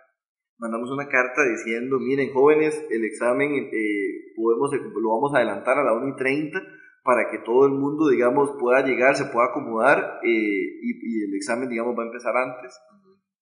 mandamos 0.57 0.89
una 0.91 1.07
carta 1.07 1.43
diciendo, 1.45 1.99
miren 1.99 2.33
jóvenes, 2.33 2.85
el 2.89 3.05
examen 3.05 3.51
eh, 3.53 4.33
podemos, 4.35 4.71
lo 4.73 5.09
vamos 5.09 5.33
a 5.33 5.37
adelantar 5.37 5.77
a 5.77 5.83
la 5.83 5.93
1 5.93 6.07
y 6.09 6.15
30 6.15 6.61
para 7.03 7.29
que 7.31 7.37
todo 7.39 7.65
el 7.65 7.71
mundo, 7.71 8.09
digamos, 8.09 8.51
pueda 8.59 8.85
llegar, 8.85 9.15
se 9.15 9.31
pueda 9.31 9.47
acomodar 9.47 10.19
eh, 10.23 10.27
y, 10.27 11.23
el 11.23 11.35
examen, 11.35 11.69
digamos, 11.69 11.97
va 11.97 12.03
a 12.03 12.07
empezar 12.07 12.35
antes. 12.35 12.77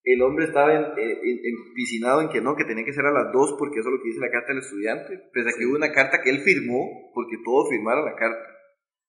El 0.06 0.22
hombre 0.22 0.46
estaba 0.46 0.74
en, 0.74 0.84
eh, 0.98 1.20
empicinado 1.68 2.22
en 2.22 2.30
que 2.30 2.40
no, 2.40 2.56
que 2.56 2.64
tenía 2.64 2.86
que 2.86 2.94
ser 2.94 3.06
a 3.06 3.12
las 3.12 3.34
2 3.34 3.56
porque 3.58 3.80
eso 3.80 3.90
es 3.90 3.96
lo 3.96 4.02
que 4.02 4.10
dice 4.10 4.22
la 4.22 4.32
carta 4.32 4.54
del 4.54 4.62
estudiante, 4.62 5.20
pese 5.34 5.50
a 5.50 5.58
que 5.58 5.66
hubo 5.66 5.76
una 5.76 5.92
carta 5.92 6.22
que 6.24 6.30
él 6.30 6.42
firmó 6.42 7.12
porque 7.14 7.38
todos 7.44 7.70
firmaron 7.70 8.06
la 8.06 8.16
carta. 8.16 8.46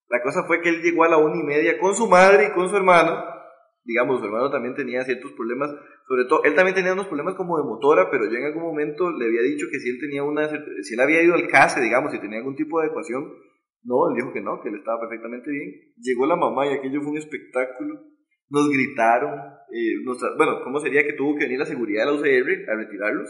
La 0.09 0.21
cosa 0.23 0.43
fue 0.47 0.61
que 0.61 0.69
él 0.69 0.81
llegó 0.81 1.03
a 1.03 1.09
la 1.09 1.17
una 1.17 1.39
y 1.39 1.43
media 1.43 1.79
con 1.79 1.95
su 1.95 2.07
madre 2.07 2.47
y 2.47 2.53
con 2.53 2.67
su 2.67 2.75
hermano 2.75 3.37
digamos, 3.87 4.19
su 4.19 4.25
hermano 4.25 4.51
también 4.51 4.75
tenía 4.75 5.03
ciertos 5.05 5.31
problemas, 5.31 5.71
sobre 6.07 6.25
todo, 6.25 6.43
él 6.43 6.53
también 6.53 6.75
tenía 6.75 6.91
unos 6.91 7.07
problemas 7.07 7.35
como 7.35 7.57
de 7.57 7.63
motora, 7.63 8.11
pero 8.11 8.25
yo 8.25 8.37
en 8.37 8.43
algún 8.43 8.63
momento 8.63 9.09
le 9.11 9.25
había 9.25 9.41
dicho 9.41 9.67
que 9.71 9.79
si 9.79 9.89
él 9.89 9.97
tenía 9.99 10.23
una, 10.23 10.49
si 10.83 10.93
él 10.93 10.99
había 10.99 11.23
ido 11.23 11.35
al 11.35 11.47
CASE, 11.47 11.79
digamos, 11.79 12.11
si 12.11 12.19
tenía 12.19 12.39
algún 12.39 12.57
tipo 12.57 12.81
de 12.81 12.87
ecuación, 12.87 13.31
no, 13.83 14.09
él 14.09 14.15
dijo 14.15 14.33
que 14.33 14.41
no, 14.41 14.59
que 14.61 14.67
él 14.67 14.75
estaba 14.75 14.99
perfectamente 14.99 15.49
bien. 15.49 15.71
Llegó 15.95 16.25
la 16.25 16.35
mamá 16.35 16.67
y 16.67 16.73
aquello 16.73 16.99
fue 17.01 17.11
un 17.11 17.17
espectáculo, 17.17 18.03
nos 18.49 18.69
gritaron, 18.69 19.33
eh, 19.71 19.95
bueno, 20.37 20.61
¿cómo 20.63 20.79
sería 20.79 21.03
que 21.03 21.13
tuvo 21.13 21.35
que 21.35 21.45
venir 21.45 21.59
la 21.59 21.65
seguridad 21.65 22.05
de 22.05 22.11
la 22.11 22.17
UCR 22.17 22.71
a 22.71 22.75
retirarlos? 22.75 23.29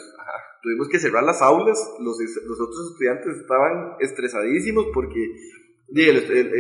Tuvimos 0.62 0.90
que 0.90 1.00
cerrar 1.00 1.24
las 1.24 1.42
aulas, 1.42 1.78
los, 2.00 2.18
los 2.20 2.62
otros 2.62 2.92
estudiantes 2.92 3.38
estaban 3.38 3.96
estresadísimos 4.00 4.88
porque 4.94 5.20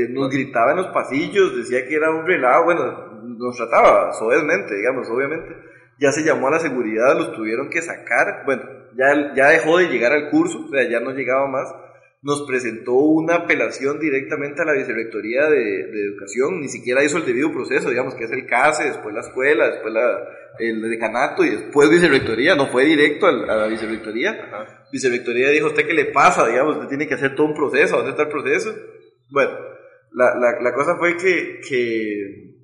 nos 0.10 0.30
gritaba 0.30 0.72
en 0.72 0.78
los 0.78 0.88
pasillos, 0.88 1.56
decía 1.56 1.88
que 1.88 1.96
era 1.96 2.12
un 2.12 2.26
relajo, 2.26 2.66
bueno, 2.66 3.08
nos 3.38 3.56
trataba 3.58 4.14
soezmente, 4.14 4.76
digamos, 4.76 5.10
obviamente. 5.10 5.56
Ya 6.00 6.12
se 6.12 6.24
llamó 6.24 6.48
a 6.48 6.52
la 6.52 6.60
seguridad, 6.60 7.18
los 7.18 7.34
tuvieron 7.34 7.70
que 7.70 7.82
sacar, 7.82 8.44
bueno, 8.46 8.64
ya, 8.96 9.34
ya 9.36 9.50
dejó 9.50 9.78
de 9.78 9.88
llegar 9.88 10.12
al 10.12 10.30
curso, 10.30 10.66
o 10.66 10.70
sea, 10.70 10.88
ya 10.90 11.00
no 11.00 11.12
llegaba 11.12 11.48
más. 11.48 11.74
Nos 12.28 12.42
presentó 12.42 12.92
una 12.92 13.36
apelación 13.36 14.02
directamente 14.02 14.62
a 14.62 14.66
la 14.66 14.74
Vicerrectoría 14.74 15.50
de, 15.50 15.80
Educación, 16.10 16.60
ni 16.60 16.68
siquiera 16.68 17.02
hizo 17.02 17.16
el 17.16 17.26
debido 17.26 17.54
proceso, 17.54 17.90
digamos, 17.90 18.16
que 18.16 18.26
es 18.26 18.32
el 18.32 18.46
CASE, 18.46 18.84
después 18.84 19.16
la 19.16 19.22
escuela, 19.22 19.70
después 19.70 19.94
la, 19.94 20.28
el 20.60 20.82
decanato 20.82 21.46
y 21.46 21.52
después 21.52 21.90
Vicerrectoría, 21.90 22.54
no 22.56 22.68
fue 22.68 22.84
directo 22.84 23.28
a, 23.28 23.32
la 23.32 23.68
Vicerrectoría. 23.68 24.86
Vicerrectoría 24.92 25.52
dijo, 25.52 25.68
¿usted 25.68 25.88
qué 25.88 25.94
le 25.94 26.08
pasa? 26.08 26.46
Digamos, 26.46 26.76
usted 26.76 26.90
tiene 26.90 27.08
que 27.08 27.14
hacer 27.14 27.34
todo 27.34 27.48
un 27.48 27.56
proceso, 27.56 27.96
¿dónde 27.96 28.12
está 28.12 28.24
el 28.24 28.30
proceso? 28.30 28.76
Bueno, 29.30 29.52
la, 30.12 30.36
la, 30.36 30.62
la 30.62 30.74
cosa 30.74 30.98
fue 30.98 31.16
que, 31.16 31.62
que, 31.66 32.58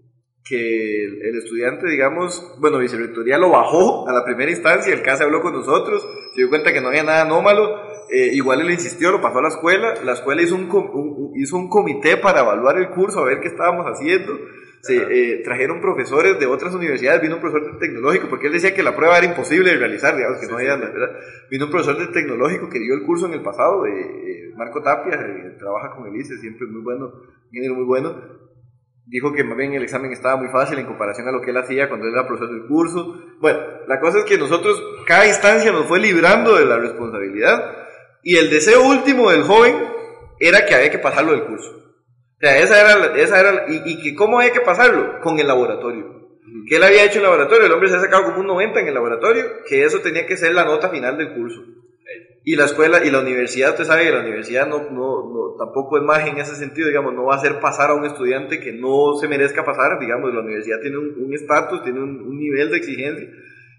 que 0.43 1.05
el, 1.05 1.37
estudiante, 1.37 1.87
digamos, 1.89 2.57
bueno, 2.59 2.79
vicerrectoría 2.79 3.37
lo 3.37 3.51
bajó 3.51 4.09
a 4.09 4.11
la 4.11 4.25
primera 4.25 4.51
instancia, 4.51 4.93
el 4.93 5.03
CASE 5.03 5.23
habló 5.23 5.41
con 5.41 5.53
nosotros, 5.53 6.05
se 6.33 6.41
dio 6.41 6.49
cuenta 6.49 6.73
que 6.73 6.81
no 6.81 6.89
había 6.89 7.03
nada 7.03 7.21
anómalo, 7.21 7.92
eh, 8.13 8.29
igual 8.33 8.61
él 8.61 8.69
insistió, 8.69 9.11
lo 9.11 9.21
pasó 9.21 9.39
a 9.39 9.41
la 9.41 9.47
escuela, 9.47 9.95
la 10.03 10.13
escuela 10.13 10.43
hizo 10.43 10.53
un, 10.53 11.31
hizo 11.35 11.57
un 11.57 11.67
comité 11.67 12.15
para 12.15 12.41
evaluar 12.41 12.77
el 12.77 12.91
curso, 12.91 13.21
a 13.21 13.25
ver 13.25 13.39
qué 13.39 13.47
estábamos 13.47 13.87
haciendo, 13.87 14.37
se 14.81 14.97
eh, 14.97 15.41
trajeron 15.43 15.81
profesores 15.81 16.39
de 16.39 16.45
otras 16.45 16.75
universidades, 16.75 17.23
vino 17.23 17.37
un 17.37 17.41
profesor 17.41 17.73
de 17.73 17.79
tecnológico, 17.79 18.29
porque 18.29 18.47
él 18.47 18.53
decía 18.53 18.75
que 18.75 18.83
la 18.83 18.95
prueba 18.95 19.17
era 19.17 19.25
imposible 19.25 19.71
de 19.71 19.77
realizar, 19.77 20.15
digamos, 20.15 20.37
que 20.37 20.45
no 20.45 20.57
había, 20.57 20.77
vino 21.49 21.65
un 21.65 21.71
profesor 21.71 21.97
de 21.97 22.13
tecnológico 22.13 22.69
que 22.69 22.77
dio 22.77 22.93
el 22.93 23.03
curso 23.03 23.25
en 23.25 23.33
el 23.33 23.41
pasado, 23.41 23.81
de 23.81 24.53
Marco 24.57 24.83
Tapia, 24.83 25.15
eh, 25.15 25.55
trabaja 25.57 25.95
con 25.95 26.05
el 26.05 26.15
ICE, 26.15 26.37
siempre 26.37 26.67
muy 26.67 26.83
bueno, 26.83 27.13
muy 27.51 27.85
bueno, 27.85 28.15
dijo 29.07 29.33
que 29.33 29.43
más 29.43 29.57
bien 29.57 29.73
el 29.73 29.81
examen 29.81 30.11
estaba 30.11 30.35
muy 30.35 30.49
fácil 30.49 30.77
en 30.77 30.85
comparación 30.85 31.27
a 31.27 31.31
lo 31.31 31.41
que 31.41 31.49
él 31.49 31.57
hacía 31.57 31.89
cuando 31.89 32.05
él 32.05 32.13
era 32.13 32.27
profesor 32.27 32.53
del 32.53 32.67
curso. 32.67 33.23
Bueno, 33.41 33.59
la 33.87 33.99
cosa 33.99 34.19
es 34.19 34.25
que 34.25 34.37
nosotros, 34.37 34.79
cada 35.07 35.25
instancia 35.25 35.71
nos 35.71 35.87
fue 35.87 35.99
librando 35.99 36.55
de 36.55 36.65
la 36.65 36.77
responsabilidad 36.77 37.82
y 38.23 38.37
el 38.37 38.49
deseo 38.49 38.87
último 38.87 39.29
del 39.29 39.43
joven 39.43 39.75
era 40.39 40.65
que 40.65 40.75
había 40.75 40.91
que 40.91 40.99
pasarlo 40.99 41.33
del 41.33 41.45
curso. 41.45 41.69
O 41.69 42.39
sea, 42.39 42.57
esa 42.57 42.81
era, 42.81 43.15
esa 43.17 43.39
era, 43.39 43.65
y, 43.69 43.81
y 43.85 44.01
que 44.01 44.15
cómo 44.15 44.39
había 44.39 44.51
que 44.51 44.61
pasarlo, 44.61 45.21
con 45.21 45.39
el 45.39 45.47
laboratorio. 45.47 46.13
Que 46.67 46.77
él 46.77 46.83
había 46.83 47.05
hecho 47.05 47.17
el 47.17 47.23
laboratorio, 47.23 47.65
el 47.65 47.71
hombre 47.71 47.89
se 47.89 47.95
ha 47.95 48.01
sacado 48.01 48.25
como 48.25 48.39
un 48.39 48.47
90 48.47 48.81
en 48.81 48.87
el 48.87 48.93
laboratorio, 48.93 49.43
que 49.67 49.83
eso 49.83 49.99
tenía 49.99 50.25
que 50.25 50.37
ser 50.37 50.53
la 50.53 50.65
nota 50.65 50.89
final 50.89 51.17
del 51.17 51.33
curso. 51.33 51.63
Y 52.45 52.57
la 52.57 52.65
escuela 52.65 53.05
y 53.05 53.09
la 53.09 53.21
universidad, 53.21 53.69
usted 53.69 53.85
sabe 53.85 54.03
que 54.03 54.11
la 54.11 54.19
universidad 54.19 54.67
no, 54.67 54.89
no, 54.91 55.29
no, 55.29 55.55
tampoco 55.57 55.97
es 55.97 56.03
más 56.03 56.27
en 56.27 56.37
ese 56.37 56.55
sentido, 56.55 56.89
digamos, 56.89 57.13
no 57.13 57.23
va 57.23 57.35
a 57.35 57.37
hacer 57.37 57.61
pasar 57.61 57.89
a 57.89 57.93
un 57.93 58.03
estudiante 58.03 58.59
que 58.59 58.73
no 58.73 59.13
se 59.19 59.29
merezca 59.29 59.63
pasar, 59.63 59.97
digamos, 59.97 60.33
la 60.33 60.41
universidad 60.41 60.81
tiene 60.81 60.97
un 60.97 61.33
estatus, 61.33 61.83
tiene 61.83 62.01
un, 62.01 62.21
un, 62.21 62.37
nivel 62.37 62.69
de 62.69 62.77
exigencia, 62.77 63.29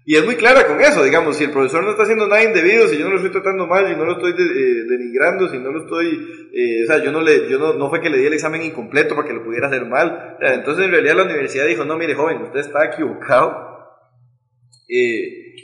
Y 0.07 0.15
es 0.15 0.23
muy 0.23 0.35
clara 0.35 0.67
con 0.67 0.79
eso, 0.79 1.03
digamos, 1.03 1.35
si 1.35 1.45
el 1.45 1.51
profesor 1.51 1.83
no 1.83 1.89
está 1.89 2.03
haciendo 2.03 2.27
nada 2.27 2.43
indebido, 2.43 2.87
si 2.87 2.95
yo 2.95 3.05
no 3.05 3.11
lo 3.11 3.15
estoy 3.15 3.31
tratando 3.31 3.65
mal, 3.65 3.87
si 3.87 3.95
no 3.95 4.05
lo 4.05 4.11
estoy 4.13 4.33
eh, 4.33 4.83
denigrando, 4.87 5.49
si 5.49 5.57
no 5.57 5.71
lo 5.71 5.81
estoy, 5.81 6.49
eh, 6.53 6.83
o 6.83 6.85
sea, 6.85 7.03
yo 7.03 7.11
no 7.11 7.21
le, 7.21 7.49
yo 7.49 7.57
no, 7.57 7.73
no 7.73 7.89
fue 7.89 8.01
que 8.01 8.11
le 8.11 8.19
di 8.19 8.27
el 8.27 8.33
examen 8.33 8.61
incompleto 8.61 9.15
para 9.15 9.27
que 9.27 9.33
lo 9.33 9.43
pudiera 9.43 9.67
hacer 9.67 9.83
mal. 9.87 10.37
entonces 10.39 10.85
en 10.85 10.91
realidad 10.91 11.15
la 11.15 11.23
universidad 11.23 11.65
dijo, 11.65 11.85
no, 11.85 11.97
mire 11.97 12.13
joven, 12.13 12.39
usted 12.43 12.59
está 12.59 12.85
equivocado. 12.85 13.73
Eh, 14.87 15.55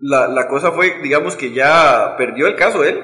la, 0.00 0.26
la 0.26 0.48
cosa 0.48 0.72
fue, 0.72 1.00
digamos 1.00 1.36
que 1.36 1.52
ya 1.52 2.16
perdió 2.18 2.48
el 2.48 2.56
caso 2.56 2.82
él, 2.82 3.00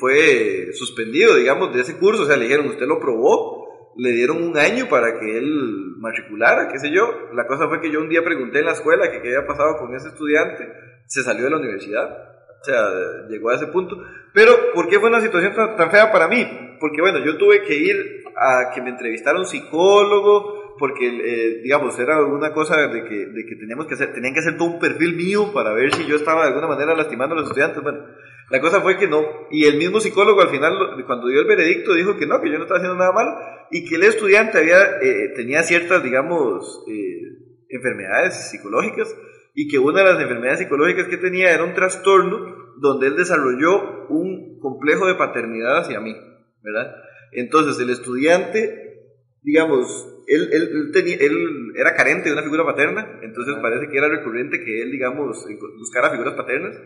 fue 0.00 0.70
suspendido, 0.72 1.36
digamos, 1.36 1.74
de 1.74 1.82
ese 1.82 1.98
curso, 1.98 2.22
o 2.22 2.26
sea, 2.26 2.38
le 2.38 2.44
dijeron, 2.44 2.68
usted 2.68 2.86
lo 2.86 3.00
probó, 3.00 3.92
le 3.98 4.12
dieron 4.12 4.42
un 4.42 4.56
año 4.56 4.88
para 4.88 5.20
que 5.20 5.36
él 5.36 5.91
matriculara, 6.02 6.68
qué 6.68 6.78
sé 6.78 6.90
yo. 6.90 7.30
La 7.32 7.46
cosa 7.46 7.68
fue 7.68 7.80
que 7.80 7.90
yo 7.90 8.00
un 8.00 8.08
día 8.08 8.22
pregunté 8.22 8.58
en 8.58 8.66
la 8.66 8.72
escuela 8.72 9.10
que 9.10 9.22
qué 9.22 9.28
había 9.28 9.46
pasado 9.46 9.78
con 9.78 9.94
ese 9.94 10.08
estudiante, 10.08 10.70
se 11.06 11.22
salió 11.22 11.44
de 11.44 11.50
la 11.50 11.58
universidad, 11.58 12.32
o 12.60 12.64
sea, 12.64 13.28
llegó 13.28 13.50
a 13.50 13.54
ese 13.54 13.68
punto. 13.68 13.96
Pero, 14.34 14.52
¿por 14.74 14.88
qué 14.88 14.98
fue 14.98 15.08
una 15.08 15.20
situación 15.20 15.54
tan, 15.54 15.90
fea 15.90 16.12
para 16.12 16.28
mí? 16.28 16.76
Porque, 16.80 17.00
bueno, 17.00 17.18
yo 17.24 17.38
tuve 17.38 17.62
que 17.62 17.76
ir 17.76 18.24
a 18.36 18.70
que 18.74 18.82
me 18.82 18.90
entrevistara 18.90 19.38
un 19.38 19.46
psicólogo, 19.46 20.76
porque, 20.78 21.06
eh, 21.06 21.60
digamos, 21.62 21.98
era 21.98 22.24
una 22.24 22.52
cosa 22.52 22.76
de 22.88 23.04
que, 23.04 23.26
de 23.26 23.46
que 23.46 23.56
teníamos 23.56 23.86
que 23.86 23.94
hacer, 23.94 24.12
tenían 24.12 24.34
que 24.34 24.40
hacer 24.40 24.56
todo 24.56 24.68
un 24.68 24.80
perfil 24.80 25.14
mío 25.14 25.52
para 25.52 25.72
ver 25.72 25.94
si 25.94 26.06
yo 26.06 26.16
estaba 26.16 26.42
de 26.42 26.48
alguna 26.48 26.66
manera 26.66 26.94
lastimando 26.94 27.34
a 27.34 27.38
los 27.38 27.48
estudiantes. 27.48 27.82
Bueno, 27.82 28.04
la 28.52 28.60
cosa 28.60 28.82
fue 28.82 28.98
que 28.98 29.08
no. 29.08 29.24
Y 29.50 29.64
el 29.64 29.78
mismo 29.78 29.98
psicólogo 29.98 30.42
al 30.42 30.50
final, 30.50 30.74
cuando 31.06 31.28
dio 31.28 31.40
el 31.40 31.46
veredicto, 31.46 31.94
dijo 31.94 32.18
que 32.18 32.26
no, 32.26 32.38
que 32.42 32.50
yo 32.50 32.58
no 32.58 32.64
estaba 32.64 32.80
haciendo 32.80 32.98
nada 32.98 33.10
malo 33.10 33.30
y 33.70 33.88
que 33.88 33.94
el 33.94 34.02
estudiante 34.02 34.58
había, 34.58 34.98
eh, 35.00 35.32
tenía 35.34 35.62
ciertas, 35.62 36.04
digamos, 36.04 36.84
eh, 36.86 37.64
enfermedades 37.70 38.50
psicológicas 38.50 39.16
y 39.54 39.68
que 39.68 39.78
una 39.78 40.00
de 40.00 40.12
las 40.12 40.20
enfermedades 40.20 40.58
psicológicas 40.58 41.08
que 41.08 41.16
tenía 41.16 41.50
era 41.50 41.64
un 41.64 41.72
trastorno 41.72 42.74
donde 42.76 43.06
él 43.06 43.16
desarrolló 43.16 44.06
un 44.10 44.58
complejo 44.60 45.06
de 45.06 45.14
paternidad 45.14 45.78
hacia 45.78 46.00
mí, 46.00 46.14
¿verdad? 46.62 46.94
Entonces 47.32 47.80
el 47.80 47.88
estudiante, 47.88 49.14
digamos, 49.40 50.24
él, 50.26 50.50
él, 50.52 50.90
tenía, 50.92 51.16
él 51.16 51.72
era 51.74 51.94
carente 51.94 52.28
de 52.28 52.34
una 52.34 52.42
figura 52.42 52.66
paterna, 52.66 53.18
entonces 53.22 53.54
parece 53.62 53.88
que 53.88 53.96
era 53.96 54.10
recurrente 54.10 54.62
que 54.62 54.82
él, 54.82 54.90
digamos, 54.90 55.42
buscara 55.78 56.10
figuras 56.10 56.34
paternas. 56.34 56.76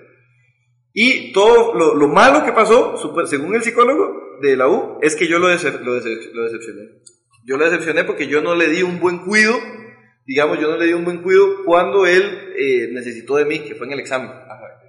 Y 0.98 1.30
todo 1.30 1.74
lo, 1.74 1.94
lo 1.94 2.08
malo 2.08 2.42
que 2.42 2.52
pasó, 2.52 2.96
según 3.26 3.54
el 3.54 3.62
psicólogo, 3.62 4.38
de 4.40 4.56
la 4.56 4.66
U 4.66 4.98
es 5.02 5.14
que 5.14 5.28
yo 5.28 5.38
lo, 5.38 5.48
lo, 5.48 5.52
decepcioné. 5.52 6.88
Yo 7.44 7.58
lo 7.58 7.66
decepcioné 7.66 8.04
porque 8.04 8.28
yo 8.28 8.40
no 8.40 8.54
le 8.54 8.70
di 8.70 8.82
un 8.82 8.98
buen 8.98 9.18
cuido, 9.18 9.52
digamos, 10.24 10.58
yo 10.58 10.70
no 10.70 10.78
le 10.78 10.86
di 10.86 10.94
un 10.94 11.04
buen 11.04 11.18
cuido 11.18 11.64
cuando 11.66 12.06
él 12.06 12.54
eh, 12.56 12.88
necesitó 12.92 13.36
de 13.36 13.44
mí, 13.44 13.58
que 13.58 13.74
fue 13.74 13.88
en 13.88 13.92
el 13.92 14.00
examen. 14.00 14.30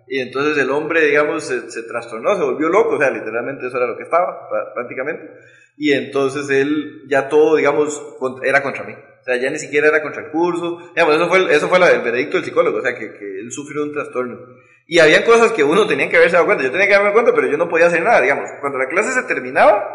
Y 0.08 0.22
entonces 0.22 0.58
el 0.58 0.72
hombre, 0.72 1.06
digamos, 1.08 1.43
se, 1.43 1.84
trastornó, 1.84 2.38
se 2.38 2.43
volvió 2.43 2.70
loco, 2.70 2.96
o 2.96 3.00
sea, 3.00 3.12
literalmente 3.12 3.67
eso 3.67 3.76
era 3.76 3.88
lo 3.88 3.98
que 3.98 4.04
estaba, 4.04 4.48
prácticamente. 4.74 5.30
Y 5.76 5.91
entonces 5.91 6.50
él 6.50 7.04
ya 7.10 7.28
todo, 7.28 7.58
digamos, 7.58 8.02
era 8.43 8.63
contra 8.63 8.86
mí. 8.86 8.93
O 8.93 9.24
sea, 9.26 9.36
ya 9.36 9.50
ni 9.50 9.60
siquiera 9.60 9.89
era 9.89 10.02
contra 10.02 10.24
el 10.24 10.32
curso. 10.32 10.89
Digamos, 10.96 11.15
eso 11.15 11.28
fue, 11.28 11.54
eso 11.54 11.67
fue 11.67 11.80
el 11.80 12.02
veredicto 12.02 12.38
del 12.38 12.46
psicólogo, 12.46 12.78
o 12.78 12.82
sea, 12.82 12.96
que, 12.96 13.12
que 13.12 13.39
él 13.41 13.52
sufrió 13.52 13.84
un 13.84 13.91
trastorno. 13.91 14.39
Y 14.88 15.00
habían 15.00 15.23
cosas 15.23 15.52
que 15.52 15.65
uno 15.65 15.86
tenía 15.86 16.10
que 16.10 16.15
haberse 16.15 16.36
dado 16.36 16.45
cuenta. 16.45 16.63
Yo 16.63 16.71
tenía 16.71 16.88
que 16.88 16.93
darme 16.93 17.12
cuenta, 17.12 17.34
pero 17.36 17.47
yo 17.47 17.58
no 17.58 17.67
podía 17.67 17.88
hacer 17.88 18.02
nada, 18.02 18.21
digamos. 18.21 18.50
Cuando 18.62 18.80
la 18.80 18.88
clase 18.88 19.12
se 19.12 19.23
terminaba, 19.23 19.86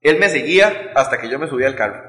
él 0.00 0.18
me 0.18 0.28
seguía 0.28 0.90
hasta 0.96 1.18
que 1.20 1.28
yo 1.28 1.38
me 1.38 1.46
subía 1.46 1.68
al 1.68 1.76
carro. 1.76 2.02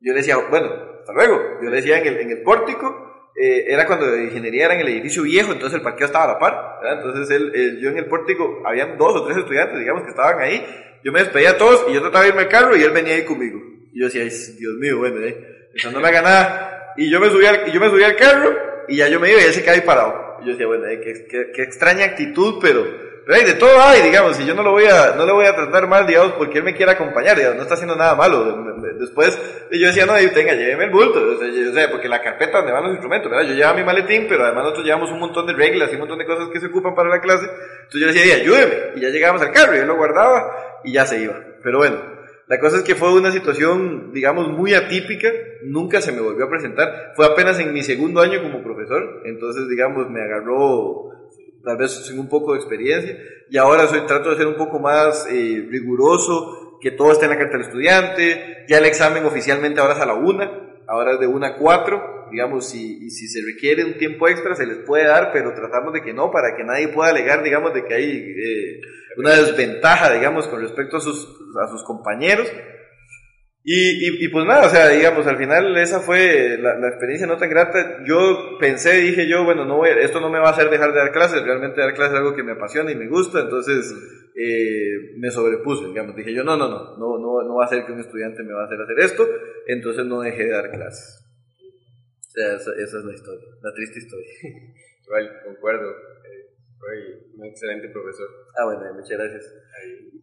Yo 0.00 0.12
le 0.12 0.18
decía, 0.18 0.36
bueno, 0.36 0.70
hasta 1.00 1.14
luego. 1.14 1.40
Yo 1.62 1.70
le 1.70 1.76
decía 1.76 1.98
en 1.98 2.06
el, 2.06 2.18
en 2.18 2.30
el 2.30 2.42
pórtico, 2.42 3.30
eh, 3.40 3.64
era 3.68 3.86
cuando 3.86 4.06
la 4.06 4.22
ingeniería 4.22 4.66
era 4.66 4.74
en 4.74 4.80
el 4.80 4.88
edificio 4.88 5.22
viejo, 5.22 5.52
entonces 5.52 5.78
el 5.78 5.82
parqueo 5.82 6.06
estaba 6.06 6.24
a 6.24 6.34
la 6.34 6.38
par. 6.38 6.80
Entonces 6.98 7.30
él, 7.30 7.80
yo 7.80 7.88
en 7.88 7.96
el 7.96 8.06
pórtico, 8.06 8.62
habían 8.66 8.98
dos 8.98 9.16
o 9.16 9.24
tres 9.24 9.38
estudiantes, 9.38 9.78
digamos, 9.78 10.02
que 10.02 10.10
estaban 10.10 10.40
ahí. 10.40 10.62
Yo 11.02 11.10
me 11.10 11.20
despedía 11.20 11.52
a 11.52 11.56
todos 11.56 11.86
y 11.88 11.94
yo 11.94 12.02
trataba 12.02 12.24
de 12.24 12.30
irme 12.30 12.42
al 12.42 12.48
carro 12.48 12.76
y 12.76 12.82
él 12.82 12.90
venía 12.90 13.14
ahí 13.14 13.24
conmigo. 13.24 13.60
Y 13.94 14.00
yo 14.00 14.06
decía, 14.06 14.24
Dios 14.24 14.74
mío, 14.78 14.98
bueno, 14.98 15.20
eh, 15.20 15.72
no 15.90 16.00
me 16.00 16.08
haga 16.08 16.20
nada. 16.20 16.92
Y 16.98 17.10
yo 17.10 17.18
me 17.18 17.30
subía 17.30 17.50
al, 17.50 17.72
yo 17.72 17.80
me 17.80 17.88
subía 17.88 18.08
al 18.08 18.16
carro 18.16 18.73
y 18.88 18.96
ya 18.96 19.08
yo 19.08 19.20
me 19.20 19.30
iba 19.30 19.40
y 19.40 19.44
él 19.44 19.52
se 19.52 19.60
quedaba 19.60 19.76
ahí 19.76 19.86
parado 19.86 20.24
yo 20.44 20.52
decía, 20.52 20.66
bueno, 20.66 20.86
eh, 20.86 21.00
qué, 21.00 21.52
qué, 21.52 21.62
extraña 21.62 22.04
actitud, 22.04 22.58
pero, 22.60 22.84
pero 23.26 23.46
de 23.46 23.54
todo 23.54 23.80
hay, 23.80 24.02
digamos, 24.02 24.38
y 24.38 24.46
yo 24.46 24.54
no 24.54 24.62
lo 24.62 24.72
voy 24.72 24.84
a, 24.84 25.14
no 25.16 25.24
le 25.24 25.32
voy 25.32 25.46
a 25.46 25.54
tratar 25.54 25.88
mal, 25.88 26.06
digamos, 26.06 26.32
porque 26.32 26.58
él 26.58 26.64
me 26.64 26.74
quiere 26.74 26.92
acompañar, 26.92 27.36
digamos, 27.36 27.56
no 27.56 27.62
está 27.62 27.74
haciendo 27.74 27.96
nada 27.96 28.14
malo. 28.14 28.74
Después, 28.98 29.38
yo 29.70 29.86
decía, 29.86 30.06
no, 30.06 30.14
tenga, 30.32 30.52
lléveme 30.52 30.84
el 30.84 30.90
bulto, 30.90 31.20
o 31.20 31.72
sea, 31.72 31.90
porque 31.90 32.08
la 32.08 32.20
carpeta 32.22 32.58
donde 32.58 32.72
van 32.72 32.84
los 32.84 32.92
instrumentos, 32.92 33.30
¿verdad? 33.30 33.48
Yo 33.48 33.54
llevaba 33.54 33.76
mi 33.76 33.84
maletín, 33.84 34.26
pero 34.28 34.44
además 34.44 34.64
nosotros 34.64 34.86
llevamos 34.86 35.10
un 35.10 35.20
montón 35.20 35.46
de 35.46 35.54
reglas 35.54 35.90
y 35.90 35.94
un 35.94 36.00
montón 36.00 36.18
de 36.18 36.26
cosas 36.26 36.48
que 36.52 36.60
se 36.60 36.66
ocupan 36.66 36.94
para 36.94 37.08
la 37.08 37.20
clase, 37.20 37.44
entonces 37.44 38.00
yo 38.00 38.06
decía, 38.06 38.34
ayúdeme, 38.36 38.74
y 38.96 39.00
ya 39.00 39.08
llegábamos 39.08 39.42
al 39.42 39.52
carro, 39.52 39.74
y 39.74 39.78
él 39.78 39.86
lo 39.86 39.96
guardaba, 39.96 40.80
y 40.84 40.92
ya 40.92 41.06
se 41.06 41.20
iba. 41.20 41.34
Pero 41.62 41.78
bueno, 41.78 41.96
la 42.46 42.60
cosa 42.60 42.78
es 42.78 42.82
que 42.82 42.94
fue 42.94 43.12
una 43.14 43.32
situación, 43.32 44.12
digamos, 44.12 44.48
muy 44.48 44.74
atípica, 44.74 45.30
nunca 45.62 46.00
se 46.02 46.12
me 46.12 46.20
volvió 46.20 46.44
a 46.44 46.50
presentar, 46.50 47.12
fue 47.16 47.26
apenas 47.26 47.58
en 47.58 47.72
mi 47.72 47.82
segundo 47.82 48.20
año 48.20 48.42
como 48.42 48.62
profesor, 48.62 49.22
entonces, 49.24 49.68
digamos, 49.68 50.10
me 50.10 50.22
agarró 50.22 51.10
tal 51.64 51.78
vez 51.78 51.92
sin 52.06 52.18
un 52.18 52.28
poco 52.28 52.52
de 52.52 52.58
experiencia, 52.58 53.16
y 53.48 53.56
ahora 53.56 53.86
soy, 53.86 54.00
trato 54.02 54.30
de 54.30 54.36
ser 54.36 54.46
un 54.46 54.56
poco 54.56 54.78
más 54.78 55.26
eh, 55.30 55.66
riguroso, 55.70 56.78
que 56.82 56.90
todo 56.90 57.12
esté 57.12 57.24
en 57.24 57.30
la 57.30 57.38
carta 57.38 57.56
del 57.56 57.66
estudiante, 57.66 58.64
ya 58.68 58.76
el 58.76 58.84
examen 58.84 59.24
oficialmente 59.24 59.80
ahora 59.80 59.94
es 59.94 60.00
a 60.00 60.06
la 60.06 60.14
una, 60.14 60.82
ahora 60.86 61.14
es 61.14 61.20
de 61.20 61.26
una 61.26 61.48
a 61.48 61.56
cuatro, 61.56 62.23
digamos, 62.30 62.68
si, 62.68 63.10
si 63.10 63.28
se 63.28 63.40
requiere 63.44 63.84
un 63.84 63.98
tiempo 63.98 64.28
extra 64.28 64.54
se 64.54 64.66
les 64.66 64.78
puede 64.78 65.04
dar, 65.04 65.30
pero 65.32 65.54
tratamos 65.54 65.92
de 65.92 66.02
que 66.02 66.12
no, 66.12 66.30
para 66.30 66.56
que 66.56 66.64
nadie 66.64 66.88
pueda 66.88 67.10
alegar, 67.10 67.42
digamos, 67.42 67.74
de 67.74 67.84
que 67.84 67.94
hay... 67.94 68.10
Eh, 68.10 68.80
una 69.16 69.34
desventaja, 69.34 70.12
digamos, 70.12 70.48
con 70.48 70.60
respecto 70.60 70.96
a 70.96 71.00
sus, 71.00 71.28
a 71.62 71.68
sus 71.68 71.82
compañeros. 71.84 72.50
Y, 73.66 74.22
y, 74.22 74.28
pues 74.28 74.44
nada, 74.44 74.66
o 74.66 74.68
sea, 74.68 74.88
digamos, 74.88 75.26
al 75.26 75.38
final 75.38 75.74
esa 75.78 76.00
fue 76.00 76.58
la, 76.58 76.78
la, 76.78 76.88
experiencia 76.88 77.26
no 77.26 77.38
tan 77.38 77.48
grata. 77.48 78.04
Yo 78.06 78.58
pensé, 78.60 78.92
dije 79.00 79.26
yo, 79.26 79.42
bueno, 79.44 79.64
no 79.64 79.78
voy, 79.78 79.88
esto 79.88 80.20
no 80.20 80.28
me 80.28 80.38
va 80.38 80.48
a 80.48 80.52
hacer 80.52 80.68
dejar 80.68 80.92
de 80.92 80.98
dar 80.98 81.12
clases, 81.12 81.42
realmente 81.42 81.80
dar 81.80 81.94
clases 81.94 82.12
es 82.12 82.18
algo 82.18 82.36
que 82.36 82.42
me 82.42 82.52
apasiona 82.52 82.90
y 82.90 82.94
me 82.94 83.08
gusta, 83.08 83.40
entonces 83.40 83.90
eh, 84.36 85.16
me 85.16 85.30
sobrepuse, 85.30 85.86
digamos, 85.86 86.14
dije 86.14 86.34
yo, 86.34 86.44
no, 86.44 86.58
no, 86.58 86.68
no, 86.68 86.98
no, 86.98 87.18
no, 87.18 87.42
no 87.42 87.54
va 87.54 87.64
a 87.64 87.68
ser 87.68 87.86
que 87.86 87.92
un 87.92 88.00
estudiante 88.00 88.42
me 88.42 88.52
va 88.52 88.64
a 88.64 88.66
hacer 88.66 88.78
hacer 88.82 88.98
esto, 88.98 89.26
entonces 89.66 90.04
no 90.04 90.20
dejé 90.20 90.44
de 90.44 90.50
dar 90.50 90.70
clases. 90.70 91.23
Sea, 92.34 92.56
esa, 92.56 92.70
esa 92.72 92.98
es 92.98 93.04
la 93.04 93.14
historia, 93.14 93.48
la 93.62 93.72
triste 93.74 93.98
historia. 94.00 94.30
Igual, 95.06 95.40
concuerdo 95.44 95.94
un 97.36 97.44
excelente 97.46 97.88
profesor. 97.88 98.28
Ah, 98.58 98.64
bueno, 98.64 98.94
muchas 98.94 99.18
gracias. 99.18 99.54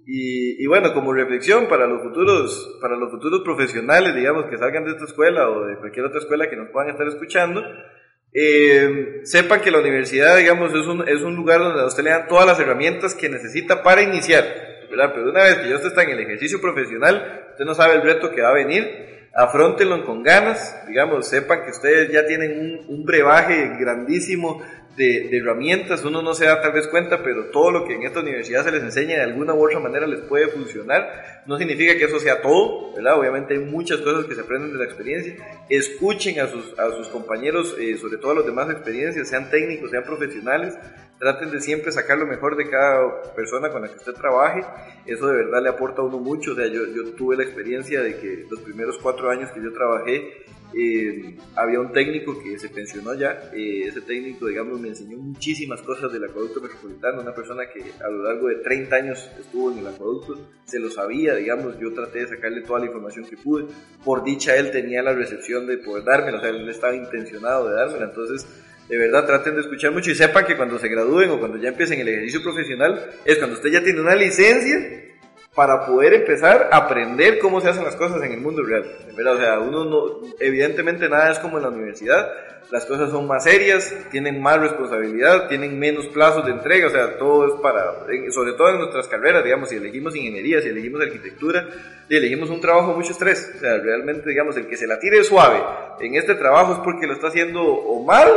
Y, 0.06 0.64
y, 0.64 0.68
bueno, 0.68 0.94
como 0.94 1.14
reflexión 1.14 1.68
para 1.68 1.88
los 1.88 2.02
futuros, 2.02 2.80
para 2.82 2.96
los 2.96 3.12
futuros 3.12 3.42
profesionales, 3.42 4.16
digamos, 4.16 4.46
que 4.46 4.58
salgan 4.58 4.86
de 4.86 4.92
esta 4.92 5.06
escuela 5.06 5.50
o 5.50 5.66
de 5.66 5.78
cualquier 5.78 6.06
otra 6.06 6.20
escuela 6.20 6.50
que 6.50 6.56
nos 6.56 6.70
puedan 6.70 6.90
estar 6.90 7.08
escuchando, 7.08 7.64
eh, 8.34 9.22
sepan 9.24 9.62
que 9.62 9.72
la 9.72 9.80
universidad, 9.80 10.38
digamos, 10.38 10.74
es 10.74 10.88
un, 10.88 11.08
es 11.08 11.22
un 11.22 11.36
lugar 11.36 11.60
donde 11.60 11.82
a 11.82 11.86
usted 11.86 12.04
le 12.04 12.12
dan 12.12 12.28
todas 12.28 12.46
las 12.46 12.60
herramientas 12.60 13.14
que 13.14 13.30
necesita 13.30 13.84
para 13.84 14.02
iniciar, 14.02 14.46
¿verdad? 14.90 15.12
Pero 15.14 15.30
una 15.30 15.44
vez 15.44 15.58
que 15.58 15.70
ya 15.70 15.76
usted 15.76 15.90
está 15.90 16.04
en 16.04 16.12
el 16.12 16.20
ejercicio 16.20 16.62
profesional, 16.62 17.48
usted 17.52 17.66
no 17.66 17.76
sabe 17.76 17.96
el 17.96 18.04
reto 18.04 18.32
que 18.32 18.42
va 18.42 18.50
a 18.50 18.54
venir, 18.54 19.11
afrontenlo 19.34 20.06
con 20.06 20.24
ganas, 20.24 20.76
digamos, 20.88 21.28
sepan 21.28 21.64
que 21.64 21.72
ustedes 21.72 22.12
ya 22.12 22.26
tienen 22.26 22.86
un, 22.88 22.96
un 22.96 23.06
brebaje 23.06 23.78
grandísimo 23.80 24.62
de, 24.98 25.38
herramientas, 25.38 26.04
uno 26.04 26.22
no 26.22 26.34
se 26.34 26.46
da 26.46 26.62
tal 26.62 26.74
vez 26.74 26.88
cuenta, 26.88 27.24
pero 27.24 27.46
todo 27.46 27.72
lo 27.72 27.86
que 27.86 27.96
en 27.96 28.04
esta 28.04 28.20
universidad 28.20 28.64
se 28.66 28.72
les 28.72 28.84
enseña 28.84 29.16
de 29.16 29.24
alguna 29.24 29.54
u 29.54 29.66
otra 29.66 29.80
manera 29.80 30.06
les 30.06 30.22
puede 30.22 30.48
funcionar. 30.48 31.44
No 31.46 31.58
significa 31.58 31.96
que 31.96 32.06
eso 32.06 32.20
sea 32.20 32.42
todo, 32.42 32.94
¿verdad? 32.94 33.20
Obviamente 33.20 33.54
hay 33.54 33.60
muchas 33.60 34.00
cosas 34.02 34.26
que 34.26 34.36
se 34.36 34.42
aprenden 34.42 34.74
de 34.74 34.80
la 34.80 34.86
experiencia. 34.86 35.36
Escuchen 35.70 36.40
a 36.40 36.48
sus, 36.48 37.08
compañeros, 37.10 37.76
eh, 37.80 37.98
sobre 37.98 38.18
todo 38.18 38.32
a 38.32 38.36
los 38.36 38.46
demás 38.46 38.70
experiencias, 38.70 39.28
sean 39.28 39.50
técnicos, 39.50 39.92
sean 39.92 40.04
profesionales. 40.04 40.76
Traten 41.22 41.52
de 41.52 41.62
siempre 41.62 41.92
sacar 41.92 42.18
lo 42.18 42.26
mejor 42.26 42.56
de 42.56 42.68
cada 42.68 43.22
persona 43.36 43.70
con 43.70 43.84
la 43.84 43.90
que 43.90 43.98
usted 43.98 44.14
trabaje. 44.14 44.62
Eso 45.06 45.28
de 45.28 45.36
verdad 45.36 45.62
le 45.62 45.70
aporta 45.70 46.02
a 46.02 46.06
uno 46.06 46.18
mucho. 46.18 46.54
O 46.54 46.56
sea, 46.56 46.66
yo, 46.66 46.82
yo 46.88 47.14
tuve 47.14 47.38
la 47.38 47.44
experiencia 47.44 48.02
de 48.02 48.18
que 48.18 48.48
los 48.50 48.60
primeros 48.62 48.98
cuatro 48.98 49.30
años 49.30 49.52
que 49.52 49.62
yo 49.62 49.72
trabajé, 49.72 50.46
eh, 50.74 51.36
había 51.56 51.80
un 51.80 51.92
técnico 51.92 52.42
que 52.42 52.58
se 52.58 52.70
pensionó 52.70 53.14
ya, 53.14 53.52
eh, 53.54 53.84
ese 53.88 54.02
técnico, 54.02 54.48
digamos, 54.48 54.80
me 54.80 54.88
enseñó 54.88 55.18
muchísimas 55.18 55.82
cosas 55.82 56.12
del 56.12 56.24
acueducto 56.24 56.62
metropolitano, 56.62 57.22
una 57.22 57.36
persona 57.36 57.64
que 57.68 57.84
a 58.04 58.10
lo 58.10 58.24
largo 58.24 58.48
de 58.48 58.56
30 58.56 58.96
años 58.96 59.30
estuvo 59.40 59.72
en 59.72 59.80
el 59.80 59.88
acueducto, 59.88 60.40
se 60.64 60.80
lo 60.80 60.90
sabía, 60.90 61.36
digamos, 61.36 61.78
yo 61.78 61.94
traté 61.94 62.20
de 62.20 62.30
sacarle 62.30 62.62
toda 62.62 62.80
la 62.80 62.86
información 62.86 63.26
que 63.26 63.36
pude, 63.36 63.66
por 64.04 64.24
dicha 64.24 64.56
él 64.56 64.72
tenía 64.72 65.04
la 65.04 65.14
recepción 65.14 65.68
de 65.68 65.78
poder 65.78 66.06
dármela, 66.06 66.38
o 66.38 66.42
sea, 66.42 66.50
él 66.50 66.70
estaba 66.70 66.96
intencionado 66.96 67.68
de 67.68 67.76
dármela, 67.76 68.06
entonces 68.06 68.48
de 68.92 68.98
verdad 68.98 69.26
traten 69.26 69.56
de 69.56 69.62
escuchar 69.62 69.94
mucho 69.94 70.12
y 70.12 70.16
sepan 70.16 70.46
que 70.46 70.58
cuando 70.58 70.78
se 70.78 70.90
gradúen 70.90 71.30
o 71.30 71.40
cuando 71.40 71.58
ya 71.58 71.70
empiecen 71.70 72.02
el 72.02 72.10
ejercicio 72.10 72.44
profesional 72.44 73.10
es 73.24 73.38
cuando 73.38 73.56
usted 73.56 73.70
ya 73.70 73.82
tiene 73.82 74.02
una 74.02 74.16
licencia 74.16 74.78
para 75.56 75.86
poder 75.86 76.14
empezar 76.14 76.68
a 76.74 76.76
aprender 76.76 77.40
cómo 77.40 77.62
se 77.62 77.70
hacen 77.70 77.86
las 77.86 77.96
cosas 77.96 78.22
en 78.22 78.34
el 78.34 78.42
mundo 78.42 78.64
real. 78.64 78.84
¿verdad? 79.16 79.36
O 79.36 79.38
sea, 79.38 79.60
uno 79.60 79.86
no, 79.86 80.28
evidentemente 80.42 81.08
nada 81.08 81.32
es 81.32 81.40
como 81.40 81.56
en 81.56 81.64
la 81.64 81.70
universidad, 81.70 82.34
las 82.70 82.86
cosas 82.86 83.12
son 83.12 83.28
más 83.28 83.46
serias, 83.46 83.96
tienen 84.12 84.42
más 84.42 84.60
responsabilidad, 84.60 85.48
tienen 85.48 85.80
menos 85.80 86.08
plazos 86.08 86.46
de 86.46 86.52
entrega, 86.52 86.88
o 86.88 86.90
sea, 86.90 87.18
todo 87.18 87.48
es 87.48 87.62
para, 87.62 88.06
sobre 88.32 88.54
todo 88.54 88.72
en 88.72 88.80
nuestras 88.80 89.08
carreras, 89.08 89.42
digamos, 89.46 89.70
si 89.70 89.78
elegimos 89.78 90.18
ingeniería, 90.18 90.62
si 90.62 90.68
elegimos 90.68 91.00
arquitectura, 91.00 91.66
si 92.10 92.16
elegimos 92.18 92.50
un 92.50 92.60
trabajo 92.60 92.94
mucho 92.94 93.14
estrés, 93.14 93.54
o 93.56 93.60
sea, 93.60 93.78
realmente, 93.78 94.30
digamos, 94.30 94.58
el 94.58 94.68
que 94.68 94.76
se 94.76 94.86
la 94.86 95.00
tire 95.00 95.24
suave 95.24 95.62
en 96.02 96.16
este 96.16 96.36
trabajo 96.36 96.74
es 96.74 96.80
porque 96.80 97.08
lo 97.08 97.14
está 97.14 97.28
haciendo 97.28 97.62
o 97.64 98.06
mal 98.06 98.30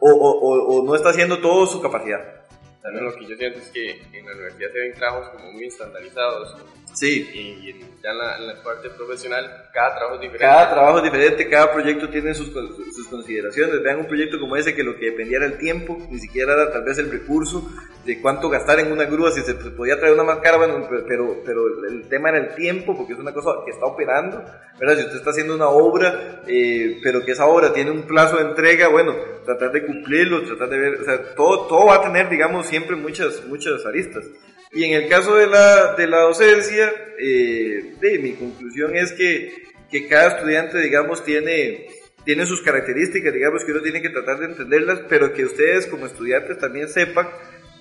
o, 0.00 0.10
o, 0.10 0.80
o 0.80 0.84
no 0.84 0.94
está 0.94 1.10
haciendo 1.10 1.40
todo 1.40 1.66
su 1.66 1.80
capacidad. 1.80 2.38
También 2.82 3.04
lo 3.04 3.14
que 3.14 3.26
yo 3.26 3.36
siento 3.36 3.58
es 3.58 3.68
que 3.68 4.00
en 4.12 4.26
la 4.26 4.32
universidad 4.32 4.70
se 4.72 4.78
ven 4.78 4.94
trabajos 4.94 5.28
como 5.30 5.52
muy 5.52 5.64
estandarizados. 5.64 6.56
Sí. 6.98 7.30
Y, 7.32 7.80
ya 8.02 8.10
en 8.10 8.46
la, 8.46 8.62
parte 8.62 8.90
profesional, 8.90 9.68
cada 9.72 9.96
trabajo 9.96 10.14
es 10.16 10.20
diferente. 10.20 10.46
Cada 10.46 10.70
trabajo 10.70 10.98
es 10.98 11.04
diferente, 11.04 11.48
cada 11.48 11.72
proyecto 11.72 12.08
tiene 12.08 12.34
sus, 12.34 12.52
sus 12.52 13.08
consideraciones. 13.08 13.82
Vean 13.82 14.00
un 14.00 14.06
proyecto 14.06 14.38
como 14.40 14.56
ese 14.56 14.74
que 14.74 14.82
lo 14.82 14.96
que 14.96 15.06
dependía 15.06 15.38
era 15.38 15.46
el 15.46 15.58
tiempo, 15.58 15.98
ni 16.10 16.18
siquiera 16.18 16.54
era 16.54 16.72
tal 16.72 16.84
vez 16.84 16.98
el 16.98 17.10
recurso 17.10 17.68
de 18.04 18.20
cuánto 18.20 18.48
gastar 18.48 18.80
en 18.80 18.90
una 18.90 19.04
grúa, 19.04 19.30
si 19.30 19.42
se 19.42 19.54
podía 19.54 19.98
traer 19.98 20.14
una 20.14 20.24
más 20.24 20.38
cara, 20.38 20.56
bueno, 20.56 20.88
pero, 21.06 21.42
pero 21.44 21.86
el 21.86 22.08
tema 22.08 22.30
era 22.30 22.38
el 22.38 22.54
tiempo, 22.54 22.96
porque 22.96 23.12
es 23.12 23.18
una 23.18 23.32
cosa 23.32 23.50
que 23.64 23.70
está 23.70 23.84
operando, 23.84 24.42
¿verdad? 24.80 24.96
Si 24.96 25.04
usted 25.04 25.16
está 25.18 25.30
haciendo 25.30 25.54
una 25.54 25.68
obra, 25.68 26.42
eh, 26.46 27.00
pero 27.02 27.24
que 27.24 27.32
esa 27.32 27.46
obra 27.46 27.72
tiene 27.72 27.90
un 27.90 28.02
plazo 28.02 28.38
de 28.38 28.44
entrega, 28.44 28.88
bueno, 28.88 29.14
tratar 29.44 29.72
de 29.72 29.84
cumplirlo, 29.84 30.42
tratar 30.42 30.70
de 30.70 30.78
ver, 30.78 31.00
o 31.00 31.04
sea, 31.04 31.34
todo, 31.34 31.66
todo 31.66 31.86
va 31.86 31.96
a 31.96 32.02
tener, 32.02 32.28
digamos, 32.28 32.66
siempre 32.66 32.96
muchas, 32.96 33.44
muchas 33.46 33.84
aristas. 33.84 34.24
Y 34.72 34.84
en 34.84 35.02
el 35.02 35.08
caso 35.08 35.34
de 35.34 35.46
la, 35.46 35.94
de 35.94 36.06
la 36.06 36.20
docencia, 36.20 36.92
eh, 37.18 37.94
mi 38.20 38.32
conclusión 38.34 38.94
es 38.96 39.12
que, 39.12 39.52
que 39.90 40.06
cada 40.06 40.36
estudiante, 40.36 40.78
digamos, 40.78 41.24
tiene, 41.24 41.86
tiene 42.24 42.46
sus 42.46 42.60
características, 42.60 43.32
digamos, 43.32 43.64
que 43.64 43.72
uno 43.72 43.80
tiene 43.80 44.02
que 44.02 44.10
tratar 44.10 44.38
de 44.38 44.46
entenderlas, 44.46 45.00
pero 45.08 45.32
que 45.32 45.44
ustedes 45.44 45.86
como 45.86 46.06
estudiantes 46.06 46.58
también 46.58 46.88
sepan 46.88 47.28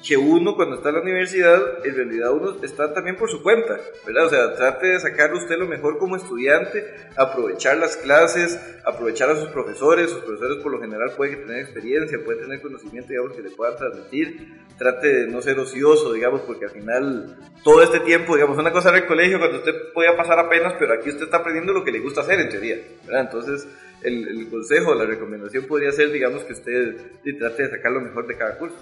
que 0.07 0.15
uno 0.15 0.55
cuando 0.55 0.77
está 0.77 0.89
en 0.89 0.95
la 0.95 1.01
universidad, 1.01 1.85
en 1.85 1.95
realidad 1.95 2.31
uno 2.31 2.55
está 2.63 2.93
también 2.93 3.17
por 3.17 3.29
su 3.29 3.43
cuenta, 3.43 3.77
¿verdad? 4.05 4.27
O 4.27 4.29
sea, 4.29 4.55
trate 4.55 4.87
de 4.87 4.99
sacar 5.01 5.33
usted 5.33 5.57
lo 5.57 5.67
mejor 5.67 5.97
como 5.97 6.15
estudiante, 6.15 6.85
aprovechar 7.17 7.75
las 7.77 7.97
clases, 7.97 8.57
aprovechar 8.85 9.29
a 9.31 9.35
sus 9.35 9.49
profesores, 9.49 10.09
sus 10.09 10.23
profesores 10.23 10.63
por 10.63 10.71
lo 10.71 10.79
general 10.79 11.11
pueden 11.17 11.45
tener 11.45 11.59
experiencia, 11.59 12.19
pueden 12.23 12.43
tener 12.43 12.61
conocimiento, 12.61 13.09
digamos, 13.09 13.33
que 13.33 13.41
le 13.41 13.49
puedan 13.49 13.75
transmitir, 13.75 14.61
trate 14.77 15.07
de 15.07 15.27
no 15.27 15.41
ser 15.41 15.59
ocioso, 15.59 16.13
digamos, 16.13 16.39
porque 16.41 16.65
al 16.65 16.71
final 16.71 17.37
todo 17.61 17.83
este 17.83 17.99
tiempo, 17.99 18.35
digamos, 18.35 18.57
una 18.57 18.71
cosa 18.71 18.89
era 18.89 18.99
el 18.99 19.07
colegio 19.07 19.39
cuando 19.39 19.57
usted 19.57 19.91
podía 19.93 20.15
pasar 20.15 20.39
apenas, 20.39 20.75
pero 20.79 20.93
aquí 20.93 21.09
usted 21.09 21.25
está 21.25 21.37
aprendiendo 21.37 21.73
lo 21.73 21.83
que 21.83 21.91
le 21.91 21.99
gusta 21.99 22.21
hacer 22.21 22.39
en 22.39 22.47
teoría, 22.47 22.77
¿verdad? 23.05 23.23
Entonces, 23.23 23.67
el, 24.03 24.25
el 24.25 24.49
consejo, 24.49 24.95
la 24.95 25.05
recomendación 25.05 25.65
podría 25.65 25.91
ser, 25.91 26.11
digamos, 26.13 26.43
que 26.45 26.53
usted 26.53 26.95
trate 27.39 27.63
de 27.63 27.69
sacar 27.71 27.91
lo 27.91 27.99
mejor 27.99 28.25
de 28.25 28.37
cada 28.37 28.57
curso. 28.57 28.77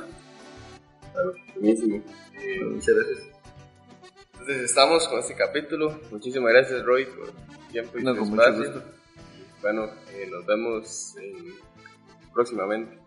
Claro, 1.16 1.34
buenísimo. 1.56 2.04
Eh, 2.34 2.66
muchas 2.66 2.94
gracias. 2.94 3.20
Entonces 4.34 4.64
estamos 4.64 5.08
con 5.08 5.20
este 5.20 5.34
capítulo. 5.34 5.98
Muchísimas 6.12 6.52
gracias 6.52 6.84
Roy 6.84 7.06
por 7.06 7.30
el 7.30 7.68
tiempo 7.72 7.98
y 7.98 8.04
no, 8.04 8.12
espacio. 8.12 8.84
Bueno, 9.62 9.90
eh, 10.12 10.28
nos 10.30 10.46
vemos 10.46 11.16
próximamente. 12.34 13.05